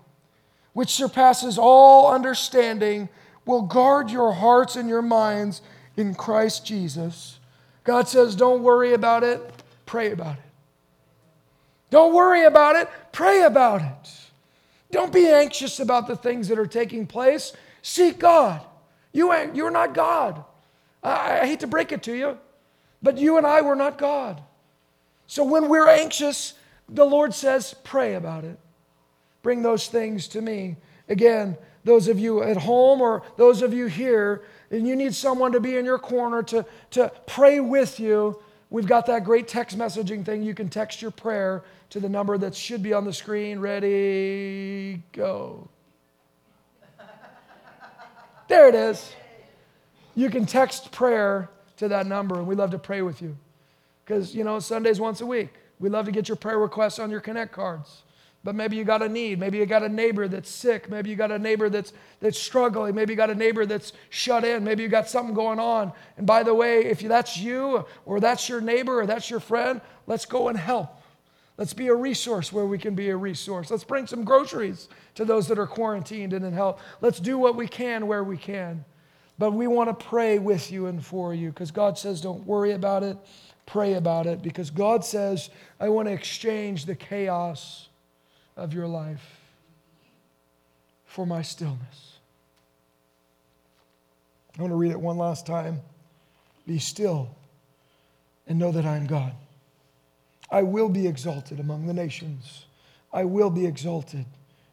which 0.77 0.91
surpasses 0.91 1.57
all 1.57 2.13
understanding, 2.13 3.09
will 3.47 3.63
guard 3.63 4.11
your 4.11 4.35
hearts 4.35 4.77
and 4.77 4.91
your 4.91 5.01
minds 5.01 5.63
in 5.97 6.15
Christ 6.15 6.67
Jesus. 6.67 7.39
God 7.83 8.07
says, 8.09 8.37
don't 8.37 8.63
worry 8.63 8.93
about 8.93 9.25
it, 9.25 9.41
pray 9.87 10.11
about 10.11 10.35
it. 10.35 10.43
Don't 11.89 12.13
worry 12.13 12.45
about 12.45 12.77
it, 12.77 12.91
pray 13.11 13.45
about 13.45 13.81
it. 13.81 14.11
Don't 14.91 15.15
be 15.15 15.27
anxious 15.27 15.81
about 15.81 16.09
the 16.09 16.15
things 16.15 16.47
that 16.49 16.59
are 16.59 16.67
taking 16.67 17.07
place. 17.07 17.55
Seek 17.81 18.19
God. 18.19 18.61
You 19.15 19.33
ain't, 19.33 19.57
you're 19.57 19.71
not 19.71 19.95
God. 19.95 20.45
I, 21.03 21.41
I 21.41 21.47
hate 21.47 21.61
to 21.61 21.67
break 21.67 21.91
it 21.91 22.03
to 22.03 22.15
you, 22.15 22.37
but 23.03 23.17
you 23.17 23.39
and 23.39 23.47
I 23.47 23.63
were 23.63 23.77
not 23.77 23.97
God. 23.97 24.43
So 25.27 25.43
when 25.43 25.71
we're 25.71 25.89
anxious, 25.89 26.53
the 26.87 27.07
Lord 27.07 27.33
says, 27.33 27.75
pray 27.83 28.13
about 28.13 28.45
it. 28.45 28.59
Bring 29.47 29.63
those 29.63 29.87
things 29.87 30.27
to 30.27 30.41
me. 30.41 30.75
Again, 31.09 31.57
those 31.85 32.09
of 32.09 32.19
you 32.19 32.43
at 32.43 32.57
home 32.57 33.01
or 33.01 33.23
those 33.37 33.63
of 33.63 33.73
you 33.73 33.87
here, 33.87 34.43
and 34.73 34.89
you 34.89 34.97
need 34.97 35.15
someone 35.15 35.53
to 35.53 35.61
be 35.61 35.77
in 35.77 35.85
your 35.85 36.01
corner 36.01 36.43
to, 36.43 36.67
to 36.91 37.13
pray 37.29 37.61
with 37.61 38.01
you, 38.01 38.43
we've 38.71 38.89
got 38.89 39.07
that 39.07 39.23
great 39.23 39.47
text 39.47 39.79
messaging 39.79 40.25
thing. 40.25 40.43
You 40.43 40.53
can 40.53 40.69
text 40.69 41.01
your 41.01 41.13
prayer 41.13 41.63
to 41.91 42.01
the 42.01 42.09
number 42.09 42.37
that 42.37 42.57
should 42.57 42.83
be 42.83 42.93
on 42.93 43.05
the 43.05 43.13
screen. 43.13 43.61
Ready, 43.61 45.01
go. 45.13 45.69
There 48.49 48.67
it 48.67 48.75
is. 48.75 49.15
You 50.17 50.29
can 50.29 50.45
text 50.45 50.91
prayer 50.91 51.51
to 51.77 51.87
that 51.87 52.09
number, 52.09 52.35
and 52.35 52.49
we 52.49 52.57
love 52.57 52.73
to 52.73 52.79
pray 52.79 53.01
with 53.01 53.23
you. 53.23 53.37
Because, 54.05 54.35
you 54.35 54.43
know, 54.43 54.59
Sundays 54.59 54.99
once 54.99 55.21
a 55.21 55.27
week. 55.27 55.51
We 55.79 55.89
love 55.89 56.07
to 56.07 56.11
get 56.11 56.29
your 56.29 56.35
prayer 56.35 56.59
requests 56.59 56.99
on 56.99 57.13
your 57.13 57.21
Connect 57.21 57.53
cards. 57.53 58.03
But 58.47 58.55
maybe 58.55 58.77
you 58.77 58.85
got 58.85 59.03
a 59.03 59.09
need. 59.09 59.41
Maybe 59.41 59.59
you 59.59 59.67
got 59.67 59.83
a 59.83 59.89
neighbor 59.89 60.29
that's 60.29 60.49
sick. 60.49 60.89
Maybe 60.89 61.11
you 61.11 61.17
got 61.17 61.33
a 61.33 61.39
neighbor 61.39 61.69
that's, 61.69 61.93
that's 62.21 62.39
struggling. 62.39 62.95
Maybe 62.95 63.13
you 63.13 63.17
got 63.17 63.29
a 63.29 63.35
neighbor 63.35 63.67
that's 63.67 63.93
shut 64.09 64.45
in. 64.45 64.63
Maybe 64.63 64.85
you 64.85 64.89
got 64.89 65.09
something 65.09 65.35
going 65.35 65.59
on. 65.59 65.93
And 66.17 66.29
by 66.29 66.45
the 66.45 66.55
way, 66.55 66.85
if 66.85 67.01
that's 67.01 67.37
you 67.37 67.85
or 68.05 68.21
that's 68.21 68.49
your 68.49 68.61
neighbor 68.61 69.01
or 69.01 69.05
that's 69.05 69.29
your 69.29 69.41
friend, 69.41 69.81
let's 70.07 70.27
go 70.27 70.47
and 70.47 70.57
help. 70.57 71.03
Let's 71.57 71.75
be 71.75 71.89
a 71.89 71.95
resource 71.97 72.53
where 72.53 72.67
we 72.67 72.79
can 72.79 72.95
be 72.95 73.09
a 73.09 73.17
resource. 73.17 73.69
Let's 73.69 73.83
bring 73.83 74.07
some 74.07 74.23
groceries 74.23 74.89
to 75.17 75.25
those 75.25 75.49
that 75.49 75.59
are 75.59 75.67
quarantined 75.67 76.33
and 76.33 76.45
in 76.45 76.53
help. 76.53 76.79
Let's 77.01 77.19
do 77.19 77.39
what 77.39 77.57
we 77.57 77.67
can 77.67 78.07
where 78.07 78.23
we 78.23 78.37
can. 78.37 78.85
But 79.41 79.55
we 79.55 79.67
want 79.67 79.89
to 79.89 80.05
pray 80.07 80.39
with 80.39 80.71
you 80.71 80.87
and 80.87 81.05
for 81.05 81.35
you 81.35 81.49
because 81.49 81.73
God 81.73 81.99
says, 81.99 82.21
don't 82.21 82.47
worry 82.47 82.75
about 82.75 83.03
it, 83.03 83.17
pray 83.67 83.95
about 83.95 84.29
it. 84.29 84.41
Because 84.41 84.71
God 84.71 85.05
says, 85.05 85.51
I 85.81 85.89
want 85.89 86.07
to 86.07 86.13
exchange 86.13 86.87
the 86.87 86.95
chaos 86.95 87.86
of 88.57 88.73
your 88.73 88.87
life 88.87 89.41
for 91.05 91.27
my 91.27 91.43
stillness. 91.43 92.19
I 94.59 94.63
want 94.63 94.73
to 94.73 94.77
read 94.77 94.93
it 94.93 95.01
one 95.01 95.19
last 95.19 95.47
time. 95.47 95.81
Be 96.67 96.79
still 96.79 97.35
and 98.47 98.59
know 98.59 98.73
that 98.73 98.87
I 98.87 98.97
am 98.97 99.07
God. 99.07 99.33
I 100.51 100.63
will 100.63 100.89
be 100.89 101.07
exalted 101.07 101.61
among 101.61 101.87
the 101.87 101.93
nations. 101.93 102.67
I 103.13 103.25
will 103.25 103.51
be 103.51 103.67
exalted 103.67 104.25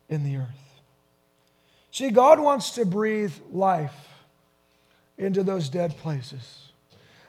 in 0.09 0.23
the 0.23 0.37
earth. 0.37 0.81
See, 1.91 2.09
God 2.09 2.39
wants 2.39 2.71
to 2.71 2.85
breathe 2.85 3.33
life 3.51 3.95
into 5.17 5.43
those 5.43 5.69
dead 5.69 5.95
places, 5.97 6.71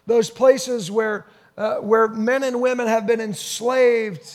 those 0.06 0.30
places 0.30 0.90
where, 0.90 1.26
uh, 1.56 1.76
where 1.76 2.08
men 2.08 2.42
and 2.42 2.60
women 2.60 2.86
have 2.86 3.06
been 3.06 3.20
enslaved. 3.20 4.26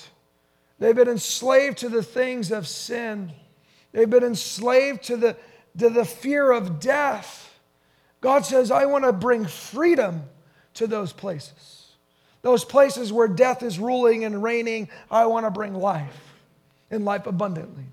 They've 0.80 0.96
been 0.96 1.10
enslaved 1.10 1.78
to 1.80 1.90
the 1.90 2.04
things 2.04 2.52
of 2.52 2.68
sin. 2.68 3.34
They've 3.92 4.10
been 4.10 4.24
enslaved 4.24 5.04
to 5.04 5.18
the, 5.18 5.38
to 5.78 5.90
the 5.90 6.06
fear 6.06 6.52
of 6.52 6.80
death. 6.80 7.60
God 8.22 8.46
says, 8.46 8.72
I 8.72 8.86
want 8.86 9.04
to 9.04 9.14
bring 9.14 9.46
freedom 9.46 10.24
to 10.76 10.88
those 10.88 11.14
places. 11.14 11.88
Those 12.42 12.64
places 12.64 13.12
where 13.12 13.28
death 13.28 13.64
is 13.64 13.80
ruling 13.80 14.24
and 14.24 14.42
reigning, 14.42 14.90
I 15.12 15.26
want 15.26 15.46
to 15.46 15.52
bring 15.52 15.74
life 15.74 16.36
and 16.90 17.04
life 17.04 17.28
abundantly. 17.28 17.86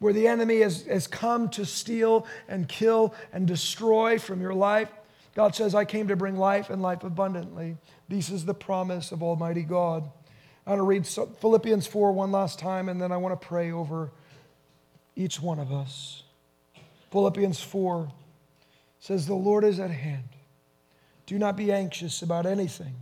Where 0.00 0.12
the 0.12 0.26
enemy 0.28 0.60
has, 0.60 0.84
has 0.86 1.06
come 1.06 1.48
to 1.50 1.64
steal 1.64 2.26
and 2.48 2.68
kill 2.68 3.14
and 3.32 3.46
destroy 3.46 4.18
from 4.18 4.40
your 4.40 4.54
life, 4.54 4.90
God 5.34 5.54
says, 5.54 5.74
I 5.74 5.84
came 5.84 6.08
to 6.08 6.16
bring 6.16 6.36
life 6.36 6.70
and 6.70 6.82
life 6.82 7.04
abundantly. 7.04 7.76
This 8.08 8.28
is 8.28 8.44
the 8.44 8.54
promise 8.54 9.12
of 9.12 9.22
Almighty 9.22 9.62
God. 9.62 10.10
I 10.68 10.72
want 10.72 10.80
to 10.80 10.84
read 10.84 11.06
Philippians 11.38 11.86
4 11.86 12.12
one 12.12 12.30
last 12.30 12.58
time, 12.58 12.90
and 12.90 13.00
then 13.00 13.10
I 13.10 13.16
want 13.16 13.40
to 13.40 13.46
pray 13.46 13.72
over 13.72 14.10
each 15.16 15.40
one 15.40 15.58
of 15.58 15.72
us. 15.72 16.24
Philippians 17.10 17.58
4 17.58 18.12
says, 19.00 19.26
The 19.26 19.32
Lord 19.32 19.64
is 19.64 19.80
at 19.80 19.90
hand. 19.90 20.28
Do 21.24 21.38
not 21.38 21.56
be 21.56 21.72
anxious 21.72 22.20
about 22.20 22.44
anything, 22.44 22.96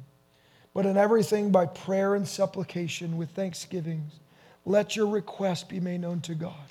but 0.74 0.86
in 0.86 0.96
everything 0.96 1.50
by 1.50 1.66
prayer 1.66 2.14
and 2.14 2.28
supplication 2.28 3.16
with 3.16 3.30
thanksgivings, 3.30 4.12
let 4.64 4.94
your 4.94 5.08
request 5.08 5.68
be 5.68 5.80
made 5.80 6.02
known 6.02 6.20
to 6.20 6.36
God. 6.36 6.70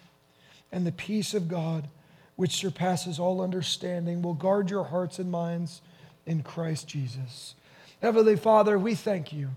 And 0.71 0.87
the 0.87 0.93
peace 0.93 1.33
of 1.33 1.49
God, 1.49 1.89
which 2.37 2.55
surpasses 2.55 3.19
all 3.19 3.41
understanding, 3.41 4.21
will 4.21 4.33
guard 4.33 4.69
your 4.69 4.85
hearts 4.85 5.19
and 5.19 5.29
minds 5.29 5.81
in 6.25 6.41
Christ 6.41 6.87
Jesus. 6.87 7.55
Heavenly 8.01 8.37
Father, 8.37 8.79
we 8.79 8.95
thank 8.95 9.33
you. 9.33 9.49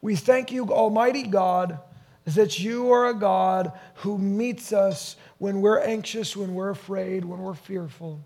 We 0.00 0.16
thank 0.16 0.50
you, 0.50 0.70
Almighty 0.70 1.24
God, 1.24 1.78
that 2.24 2.58
you 2.58 2.92
are 2.92 3.08
a 3.08 3.14
God 3.14 3.72
who 3.96 4.18
meets 4.18 4.72
us 4.72 5.16
when 5.38 5.60
we're 5.60 5.80
anxious, 5.80 6.36
when 6.36 6.54
we're 6.54 6.70
afraid, 6.70 7.24
when 7.24 7.40
we're 7.40 7.54
fearful 7.54 8.20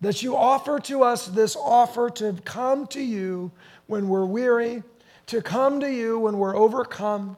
that 0.00 0.22
you 0.22 0.36
offer 0.36 0.78
to 0.78 1.02
us 1.02 1.26
this 1.26 1.56
offer 1.56 2.10
to 2.10 2.34
come 2.44 2.86
to 2.88 3.02
you 3.02 3.50
when 3.86 4.08
we're 4.08 4.24
weary, 4.24 4.82
to 5.26 5.42
come 5.42 5.80
to 5.80 5.90
you 5.90 6.18
when 6.18 6.38
we're 6.38 6.56
overcome, 6.56 7.36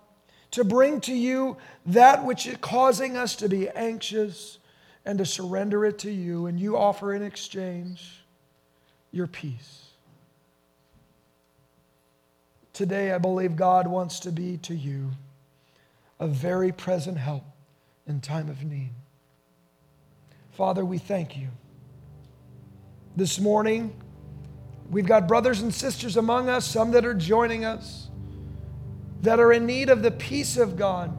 to 0.50 0.64
bring 0.64 1.00
to 1.00 1.14
you 1.14 1.56
that 1.86 2.24
which 2.24 2.46
is 2.46 2.56
causing 2.60 3.16
us 3.16 3.36
to 3.36 3.48
be 3.48 3.68
anxious 3.70 4.58
and 5.06 5.18
to 5.18 5.24
surrender 5.24 5.84
it 5.86 5.98
to 6.00 6.10
you. 6.10 6.46
And 6.46 6.60
you 6.60 6.76
offer 6.76 7.14
in 7.14 7.22
exchange 7.22 8.24
your 9.12 9.26
peace. 9.26 9.89
Today, 12.80 13.12
I 13.12 13.18
believe 13.18 13.56
God 13.56 13.86
wants 13.86 14.20
to 14.20 14.32
be 14.32 14.56
to 14.62 14.74
you 14.74 15.10
a 16.18 16.26
very 16.26 16.72
present 16.72 17.18
help 17.18 17.44
in 18.06 18.22
time 18.22 18.48
of 18.48 18.64
need. 18.64 18.88
Father, 20.52 20.82
we 20.82 20.96
thank 20.96 21.36
you 21.36 21.48
this 23.16 23.38
morning. 23.38 23.92
We've 24.88 25.04
got 25.04 25.28
brothers 25.28 25.60
and 25.60 25.74
sisters 25.74 26.16
among 26.16 26.48
us, 26.48 26.66
some 26.66 26.92
that 26.92 27.04
are 27.04 27.12
joining 27.12 27.66
us, 27.66 28.08
that 29.20 29.38
are 29.40 29.52
in 29.52 29.66
need 29.66 29.90
of 29.90 30.02
the 30.02 30.12
peace 30.12 30.56
of 30.56 30.78
God. 30.78 31.14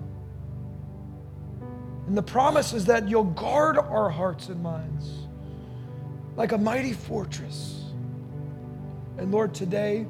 And 2.08 2.18
the 2.18 2.24
promise 2.24 2.74
is 2.74 2.86
that 2.86 3.08
you'll 3.08 3.26
guard 3.26 3.78
our 3.78 4.10
hearts 4.10 4.48
and 4.48 4.64
minds 4.64 5.12
like 6.36 6.54
a 6.54 6.58
mighty 6.58 6.94
fortress. 6.94 7.84
And 9.20 9.32
Lord, 9.32 9.54
today, 9.54 10.08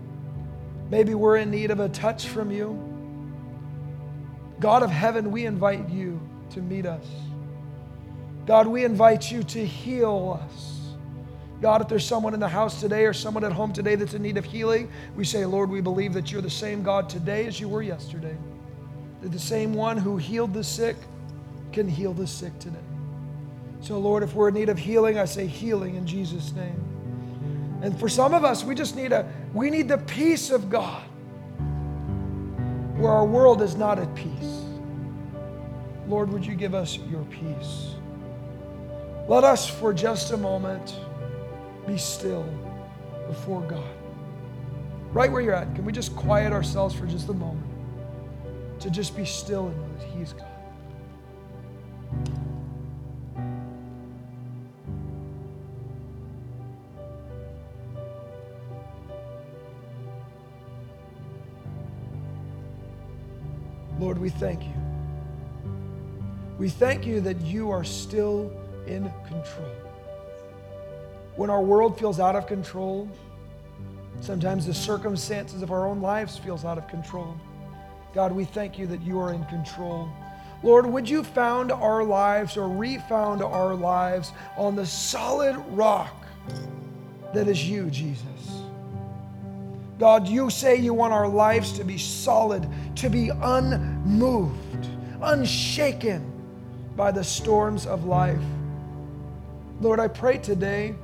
maybe 0.92 1.16
we're 1.16 1.38
in 1.38 1.50
need 1.50 1.72
of 1.72 1.80
a 1.80 1.90
touch 1.90 2.28
from 2.28 2.52
you. 2.52 2.78
God 4.60 4.84
of 4.84 4.92
heaven, 4.92 5.32
we 5.32 5.48
invite 5.48 5.90
you 5.90 6.22
to 6.52 6.62
meet 6.62 6.86
us. 6.86 7.06
God, 8.46 8.68
we 8.68 8.84
invite 8.84 9.32
you 9.32 9.42
to 9.44 9.66
heal 9.66 10.40
us. 10.44 10.80
God, 11.62 11.82
if 11.82 11.88
there's 11.88 12.06
someone 12.06 12.34
in 12.34 12.40
the 12.40 12.50
house 12.50 12.80
today 12.80 13.06
or 13.06 13.14
someone 13.14 13.44
at 13.44 13.52
home 13.52 13.72
today 13.72 13.96
that's 13.96 14.16
in 14.16 14.22
need 14.22 14.38
of 14.38 14.46
healing, 14.46 14.92
we 15.16 15.24
say, 15.24 15.46
Lord, 15.46 15.70
we 15.70 15.80
believe 15.80 16.14
that 16.14 16.32
you're 16.32 16.42
the 16.42 16.50
same 16.50 16.84
God 16.84 17.08
today 17.08 17.46
as 17.46 17.60
you 17.60 17.70
were 17.70 17.82
yesterday. 17.82 18.36
That 19.22 19.32
the 19.32 19.40
same 19.40 19.74
one 19.74 19.98
who 19.98 20.18
healed 20.18 20.54
the 20.54 20.64
sick 20.64 20.98
can 21.72 21.88
heal 21.88 22.14
the 22.14 22.28
sick 22.28 22.58
today. 22.60 22.80
So, 23.80 23.98
Lord, 24.00 24.24
if 24.24 24.34
we're 24.34 24.50
in 24.50 24.56
need 24.56 24.70
of 24.70 24.78
healing, 24.78 25.18
I 25.18 25.26
say 25.26 25.48
healing 25.48 25.96
in 25.96 26.06
Jesus' 26.06 26.52
name. 26.52 27.01
And 27.82 28.00
for 28.00 28.08
some 28.08 28.34
of 28.34 28.44
us, 28.44 28.63
we 28.63 28.76
just 28.76 28.96
need 28.96 29.12
a 29.12 29.32
we 29.54 29.70
need 29.70 29.88
the 29.88 29.98
peace 29.98 30.52
of 30.52 30.70
God 30.70 31.04
where 32.98 33.12
our 33.12 33.26
world 33.26 33.62
is 33.62 33.76
not 33.76 33.98
at 33.98 34.13
peace. 34.13 34.65
Lord, 36.08 36.32
would 36.32 36.46
you 36.46 36.56
give 36.56 36.76
us 36.76 36.98
your 37.10 37.24
peace? 37.26 37.96
Let 39.28 39.44
us 39.44 39.67
for 39.67 39.94
just 39.94 40.32
a 40.32 40.38
moment 40.38 41.00
be 41.88 41.98
still 41.98 42.46
before 43.28 43.62
God. 43.62 43.89
Right 45.13 45.32
where 45.32 45.41
you're 45.41 45.56
at, 45.56 45.74
can 45.74 45.84
we 45.84 45.91
just 45.91 46.15
quiet 46.15 46.54
ourselves 46.54 46.94
for 46.94 47.06
just 47.06 47.30
a 47.30 47.34
moment 47.34 47.65
to 48.80 48.89
just 48.89 49.15
be 49.15 49.26
still 49.26 49.67
and 49.67 49.78
know 49.78 49.98
that 50.00 50.08
He's 50.17 50.34
God? 50.34 50.48
We 64.22 64.30
thank 64.30 64.63
you. 64.63 64.74
We 66.57 66.69
thank 66.69 67.05
you 67.05 67.19
that 67.22 67.41
you 67.41 67.72
are 67.72 67.84
still 67.84 68.51
in 68.88 69.11
control 69.28 69.82
when 71.36 71.49
our 71.49 71.61
world 71.61 71.97
feels 71.97 72.19
out 72.19 72.36
of 72.36 72.45
control, 72.45 73.09
sometimes 74.19 74.65
the 74.65 74.74
circumstances 74.74 75.61
of 75.61 75.72
our 75.72 75.88
own 75.88 76.01
lives 76.01 76.38
feels 76.38 76.65
out 76.65 76.78
of 76.78 76.88
control. 76.88 77.36
God, 78.13 78.32
we 78.32 78.43
thank 78.45 78.78
you 78.78 78.86
that 78.88 79.01
you 79.01 79.19
are 79.19 79.34
in 79.34 79.43
control. 79.45 80.09
Lord, 80.63 80.86
would 80.86 81.09
you 81.09 81.24
found 81.24 81.72
our 81.72 82.03
lives 82.03 82.57
or 82.57 82.67
refound 82.67 83.41
our 83.41 83.74
lives 83.74 84.34
on 84.57 84.76
the 84.76 84.86
solid 84.86 85.55
rock 85.69 86.28
that 87.34 87.47
is 87.47 87.67
you, 87.67 87.89
Jesus? 87.89 88.61
God, 90.02 90.28
you 90.28 90.49
say 90.49 90.78
you 90.78 90.95
want 90.95 91.14
our 91.14 91.28
lives 91.28 91.74
to 91.74 91.84
be 91.84 91.99
solid, 91.99 92.68
to 92.95 93.08
be 93.08 93.30
unmoved, 93.30 94.88
unshaken 95.22 96.26
by 96.95 97.12
the 97.12 97.24
storms 97.24 97.86
of 97.86 98.06
life. 98.06 98.41
Lord, 99.80 99.99
I 99.99 100.08
pray 100.08 100.39
today 100.39 100.95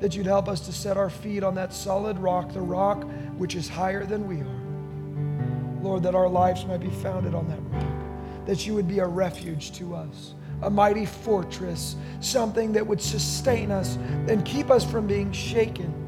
that 0.00 0.14
you'd 0.14 0.26
help 0.26 0.50
us 0.50 0.60
to 0.66 0.72
set 0.74 0.98
our 0.98 1.08
feet 1.08 1.42
on 1.42 1.54
that 1.54 1.72
solid 1.72 2.18
rock, 2.18 2.52
the 2.52 2.60
rock 2.60 3.04
which 3.38 3.54
is 3.54 3.70
higher 3.70 4.04
than 4.04 4.28
we 4.28 4.42
are. 4.42 5.82
Lord, 5.82 6.02
that 6.02 6.14
our 6.14 6.28
lives 6.28 6.66
might 6.66 6.82
be 6.82 6.90
founded 6.90 7.34
on 7.34 7.48
that 7.48 7.60
rock, 7.74 8.44
that 8.44 8.66
you 8.66 8.74
would 8.74 8.86
be 8.86 8.98
a 8.98 9.06
refuge 9.06 9.72
to 9.78 9.94
us, 9.94 10.34
a 10.60 10.68
mighty 10.68 11.06
fortress, 11.06 11.96
something 12.20 12.70
that 12.72 12.86
would 12.86 13.00
sustain 13.00 13.70
us 13.70 13.96
and 14.28 14.44
keep 14.44 14.70
us 14.70 14.84
from 14.84 15.06
being 15.06 15.32
shaken. 15.32 16.01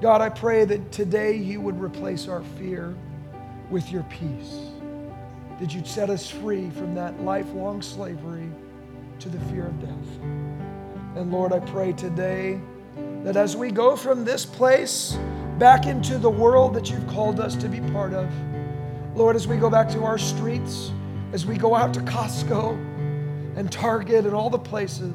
God, 0.00 0.20
I 0.20 0.28
pray 0.28 0.64
that 0.64 0.92
today 0.92 1.34
you 1.36 1.60
would 1.60 1.80
replace 1.80 2.28
our 2.28 2.42
fear 2.56 2.94
with 3.68 3.90
your 3.90 4.04
peace, 4.04 4.60
that 5.58 5.74
you'd 5.74 5.88
set 5.88 6.08
us 6.08 6.30
free 6.30 6.70
from 6.70 6.94
that 6.94 7.20
lifelong 7.22 7.82
slavery 7.82 8.48
to 9.18 9.28
the 9.28 9.40
fear 9.46 9.66
of 9.66 9.80
death. 9.80 10.20
And 11.16 11.32
Lord, 11.32 11.52
I 11.52 11.58
pray 11.58 11.92
today 11.94 12.60
that 13.24 13.36
as 13.36 13.56
we 13.56 13.72
go 13.72 13.96
from 13.96 14.24
this 14.24 14.46
place 14.46 15.18
back 15.58 15.86
into 15.86 16.16
the 16.16 16.30
world 16.30 16.74
that 16.74 16.88
you've 16.88 17.08
called 17.08 17.40
us 17.40 17.56
to 17.56 17.68
be 17.68 17.80
part 17.90 18.14
of, 18.14 18.32
Lord, 19.16 19.34
as 19.34 19.48
we 19.48 19.56
go 19.56 19.68
back 19.68 19.88
to 19.90 20.04
our 20.04 20.16
streets, 20.16 20.92
as 21.32 21.44
we 21.44 21.56
go 21.56 21.74
out 21.74 21.92
to 21.94 22.00
Costco 22.00 22.74
and 23.56 23.72
Target 23.72 24.26
and 24.26 24.34
all 24.34 24.48
the 24.48 24.58
places, 24.60 25.14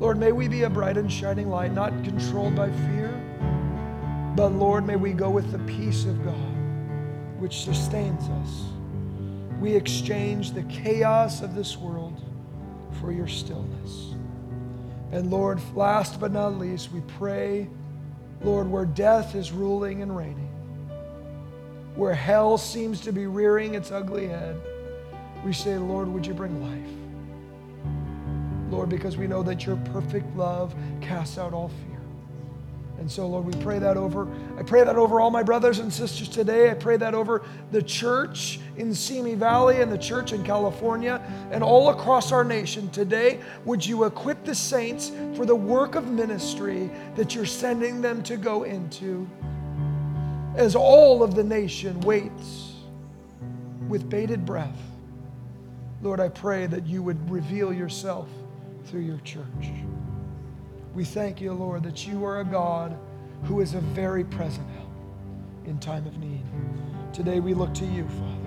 Lord, 0.00 0.18
may 0.18 0.32
we 0.32 0.48
be 0.48 0.64
a 0.64 0.70
bright 0.70 0.96
and 0.96 1.10
shining 1.10 1.48
light, 1.48 1.72
not 1.72 1.92
controlled 2.02 2.56
by 2.56 2.72
fear, 2.72 3.23
but 4.34 4.48
Lord, 4.48 4.86
may 4.86 4.96
we 4.96 5.12
go 5.12 5.30
with 5.30 5.52
the 5.52 5.58
peace 5.60 6.04
of 6.04 6.24
God, 6.24 6.34
which 7.38 7.64
sustains 7.64 8.28
us. 8.28 8.64
We 9.60 9.74
exchange 9.74 10.50
the 10.50 10.64
chaos 10.64 11.40
of 11.40 11.54
this 11.54 11.76
world 11.76 12.20
for 13.00 13.12
your 13.12 13.28
stillness. 13.28 14.14
And 15.12 15.30
Lord, 15.30 15.60
last 15.76 16.18
but 16.18 16.32
not 16.32 16.58
least, 16.58 16.90
we 16.90 17.02
pray, 17.18 17.68
Lord, 18.42 18.68
where 18.68 18.84
death 18.84 19.36
is 19.36 19.52
ruling 19.52 20.02
and 20.02 20.16
reigning, 20.16 20.50
where 21.94 22.14
hell 22.14 22.58
seems 22.58 23.00
to 23.02 23.12
be 23.12 23.26
rearing 23.26 23.74
its 23.74 23.92
ugly 23.92 24.26
head, 24.26 24.60
we 25.44 25.52
say, 25.52 25.78
Lord, 25.78 26.08
would 26.08 26.26
you 26.26 26.34
bring 26.34 26.60
life? 26.60 28.72
Lord, 28.72 28.88
because 28.88 29.16
we 29.16 29.28
know 29.28 29.44
that 29.44 29.66
your 29.66 29.76
perfect 29.92 30.36
love 30.36 30.74
casts 31.00 31.38
out 31.38 31.52
all 31.52 31.68
fear. 31.68 31.93
And 33.04 33.12
so, 33.12 33.26
Lord, 33.28 33.44
we 33.44 33.52
pray 33.62 33.78
that 33.80 33.98
over. 33.98 34.26
I 34.56 34.62
pray 34.62 34.82
that 34.82 34.96
over 34.96 35.20
all 35.20 35.30
my 35.30 35.42
brothers 35.42 35.78
and 35.78 35.92
sisters 35.92 36.26
today. 36.26 36.70
I 36.70 36.74
pray 36.74 36.96
that 36.96 37.12
over 37.12 37.42
the 37.70 37.82
church 37.82 38.60
in 38.78 38.94
Simi 38.94 39.34
Valley 39.34 39.82
and 39.82 39.92
the 39.92 39.98
church 39.98 40.32
in 40.32 40.42
California 40.42 41.20
and 41.50 41.62
all 41.62 41.90
across 41.90 42.32
our 42.32 42.44
nation 42.44 42.88
today. 42.88 43.40
Would 43.66 43.84
you 43.84 44.04
equip 44.04 44.42
the 44.46 44.54
saints 44.54 45.12
for 45.36 45.44
the 45.44 45.54
work 45.54 45.96
of 45.96 46.10
ministry 46.10 46.90
that 47.14 47.34
you're 47.34 47.44
sending 47.44 48.00
them 48.00 48.22
to 48.22 48.38
go 48.38 48.62
into 48.62 49.28
as 50.56 50.74
all 50.74 51.22
of 51.22 51.34
the 51.34 51.44
nation 51.44 52.00
waits 52.00 52.72
with 53.86 54.08
bated 54.08 54.46
breath? 54.46 54.80
Lord, 56.00 56.20
I 56.20 56.30
pray 56.30 56.64
that 56.68 56.86
you 56.86 57.02
would 57.02 57.30
reveal 57.30 57.70
yourself 57.70 58.30
through 58.86 59.02
your 59.02 59.18
church. 59.18 59.44
We 60.94 61.04
thank 61.04 61.40
you, 61.40 61.52
Lord, 61.52 61.82
that 61.82 62.06
you 62.06 62.24
are 62.24 62.40
a 62.40 62.44
God 62.44 62.96
who 63.44 63.60
is 63.60 63.74
a 63.74 63.80
very 63.80 64.22
present 64.22 64.68
help 64.76 64.90
in 65.66 65.78
time 65.78 66.06
of 66.06 66.18
need. 66.18 66.44
Today 67.12 67.40
we 67.40 67.52
look 67.52 67.74
to 67.74 67.84
you, 67.84 68.04
Father. 68.04 68.44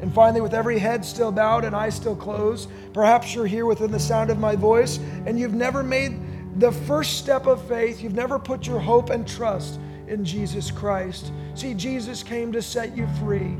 And 0.00 0.12
finally, 0.12 0.40
with 0.40 0.54
every 0.54 0.78
head 0.78 1.04
still 1.04 1.30
bowed 1.30 1.64
and 1.64 1.76
eyes 1.76 1.94
still 1.94 2.16
closed, 2.16 2.70
perhaps 2.94 3.34
you're 3.34 3.46
here 3.46 3.66
within 3.66 3.92
the 3.92 4.00
sound 4.00 4.30
of 4.30 4.38
my 4.38 4.56
voice 4.56 4.98
and 5.26 5.38
you've 5.38 5.54
never 5.54 5.82
made 5.82 6.18
the 6.58 6.72
first 6.72 7.18
step 7.18 7.46
of 7.46 7.62
faith. 7.68 8.02
You've 8.02 8.14
never 8.14 8.38
put 8.38 8.66
your 8.66 8.80
hope 8.80 9.10
and 9.10 9.28
trust 9.28 9.78
in 10.08 10.24
Jesus 10.24 10.70
Christ. 10.70 11.32
See, 11.54 11.74
Jesus 11.74 12.22
came 12.22 12.50
to 12.52 12.62
set 12.62 12.96
you 12.96 13.06
free. 13.20 13.56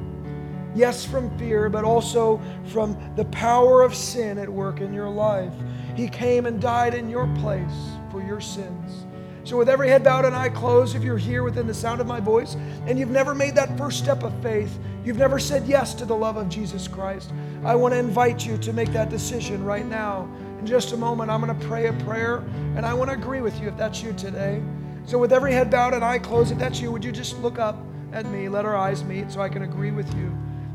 Yes, 0.75 1.05
from 1.05 1.37
fear, 1.39 1.69
but 1.69 1.85
also 1.85 2.41
from 2.69 2.97
the 3.17 3.27
power 3.27 3.83
of 3.83 3.95
sin 3.95 4.39
at 4.39 4.49
work 4.49 4.81
in 4.81 4.93
your 4.95 5.11
life. 5.11 5.53
He 5.95 6.09
came 6.09 6.47
and 6.47 6.61
died 6.61 6.95
in 6.95 7.11
your 7.11 7.27
place 7.39 7.93
for 8.11 8.23
your 8.23 8.41
sins. 8.41 9.05
So, 9.45 9.57
with 9.57 9.69
every 9.69 9.89
head 9.89 10.05
bowed 10.05 10.25
and 10.25 10.37
eye 10.37 10.51
closed, 10.51 10.95
if 10.95 11.03
you're 11.03 11.19
here 11.19 11.43
within 11.43 11.67
the 11.67 11.75
sound 11.75 12.01
of 12.01 12.07
my 12.07 12.21
voice 12.21 12.55
and 12.87 12.97
you've 12.97 13.11
never 13.11 13.35
made 13.35 13.57
that 13.57 13.77
first 13.77 13.99
step 13.99 14.23
of 14.23 14.33
faith, 14.41 14.79
you've 15.05 15.19
never 15.19 15.41
said 15.41 15.67
yes 15.67 15.95
to 15.95 16.05
the 16.05 16.15
love 16.15 16.37
of 16.37 16.49
Jesus 16.49 16.87
Christ, 16.87 17.33
I 17.65 17.75
want 17.75 17.93
to 17.93 17.99
invite 17.99 18.47
you 18.47 18.57
to 18.59 18.73
make 18.73 18.93
that 18.93 19.11
decision 19.11 19.65
right 19.65 19.85
now. 19.85 20.31
In 20.61 20.67
just 20.67 20.93
a 20.93 20.97
moment, 20.97 21.29
I'm 21.29 21.41
going 21.41 21.59
to 21.59 21.67
pray 21.67 21.89
a 21.89 21.93
prayer 22.05 22.37
and 22.77 22.87
I 22.87 22.95
want 22.95 23.11
to 23.11 23.17
agree 23.17 23.41
with 23.41 23.61
you 23.61 23.67
if 23.67 23.77
that's 23.77 24.01
you 24.01 24.13
today. 24.13 24.63
So, 25.07 25.19
with 25.19 25.33
every 25.33 25.53
head 25.53 25.71
bowed 25.71 25.93
and 25.93 26.05
eye 26.05 26.21
closed, 26.21 26.53
if 26.53 26.59
that's 26.59 26.81
you, 26.81 26.93
would 26.93 27.05
you 27.05 27.11
just 27.11 27.37
look 27.41 27.59
up 27.59 27.77
at 28.13 28.27
me, 28.27 28.49
let 28.49 28.65
our 28.65 28.77
eyes 28.77 29.03
meet 29.03 29.33
so 29.33 29.41
I 29.41 29.49
can 29.49 29.63
agree 29.63 29.91
with 29.91 30.09
you 30.15 30.27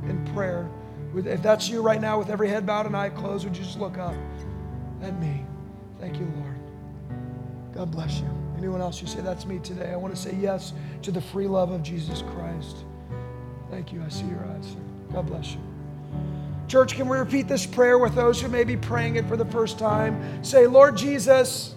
in 0.09 0.29
prayer? 0.33 0.69
If 1.15 1.41
that's 1.41 1.69
you 1.69 1.81
right 1.81 2.01
now, 2.01 2.19
with 2.19 2.29
every 2.29 2.49
head 2.49 2.65
bowed 2.65 2.85
and 2.85 2.97
eye 2.97 3.09
closed, 3.09 3.45
would 3.45 3.55
you 3.55 3.63
just 3.63 3.79
look 3.79 3.97
up? 3.97 4.13
And 5.01 5.19
me. 5.19 5.45
Thank 5.99 6.17
you, 6.17 6.31
Lord. 6.37 6.55
God 7.73 7.91
bless 7.91 8.19
you. 8.19 8.29
Anyone 8.57 8.81
else 8.81 9.01
you 9.01 9.07
say 9.07 9.21
that's 9.21 9.45
me 9.45 9.59
today? 9.59 9.91
I 9.91 9.95
want 9.95 10.15
to 10.15 10.19
say 10.19 10.35
yes 10.35 10.73
to 11.03 11.11
the 11.11 11.21
free 11.21 11.47
love 11.47 11.71
of 11.71 11.83
Jesus 11.83 12.23
Christ. 12.33 12.77
Thank 13.69 13.93
you. 13.93 14.01
I 14.03 14.09
see 14.09 14.25
your 14.25 14.43
eyes. 14.45 14.75
God 15.13 15.27
bless 15.27 15.53
you. 15.53 15.59
Church, 16.67 16.95
can 16.95 17.07
we 17.07 17.17
repeat 17.17 17.47
this 17.47 17.65
prayer 17.65 17.97
with 17.97 18.13
those 18.15 18.41
who 18.41 18.49
may 18.49 18.63
be 18.63 18.75
praying 18.75 19.15
it 19.15 19.25
for 19.27 19.37
the 19.37 19.45
first 19.45 19.79
time? 19.79 20.43
Say, 20.43 20.67
Lord 20.67 20.97
Jesus, 20.97 21.75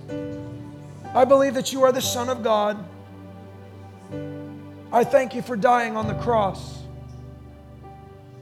I 1.14 1.24
believe 1.24 1.54
that 1.54 1.72
you 1.72 1.82
are 1.82 1.92
the 1.92 2.02
Son 2.02 2.28
of 2.28 2.42
God. 2.42 2.84
I 4.92 5.04
thank 5.04 5.34
you 5.34 5.42
for 5.42 5.56
dying 5.56 5.96
on 5.96 6.08
the 6.08 6.14
cross 6.14 6.82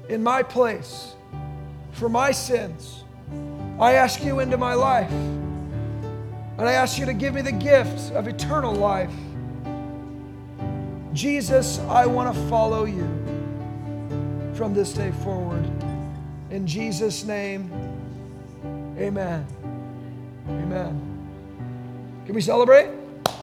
in 0.08 0.22
my 0.22 0.42
place 0.42 1.14
for 1.92 2.08
my 2.08 2.30
sins. 2.30 3.04
I 3.80 3.94
ask 3.94 4.24
you 4.24 4.40
into 4.40 4.56
my 4.56 4.74
life. 4.74 5.10
And 5.10 6.68
I 6.68 6.72
ask 6.72 6.98
you 6.98 7.06
to 7.06 7.14
give 7.14 7.34
me 7.34 7.42
the 7.42 7.52
gift 7.52 8.12
of 8.12 8.26
eternal 8.26 8.74
life. 8.74 9.12
Jesus, 11.12 11.78
I 11.88 12.06
want 12.06 12.34
to 12.34 12.48
follow 12.48 12.84
you 12.84 13.06
from 14.54 14.74
this 14.74 14.92
day 14.92 15.12
forward. 15.22 15.64
In 16.50 16.66
Jesus' 16.66 17.24
name, 17.24 17.70
amen. 18.98 19.46
Amen. 20.48 22.22
Can 22.26 22.34
we 22.34 22.40
celebrate? 22.40 22.97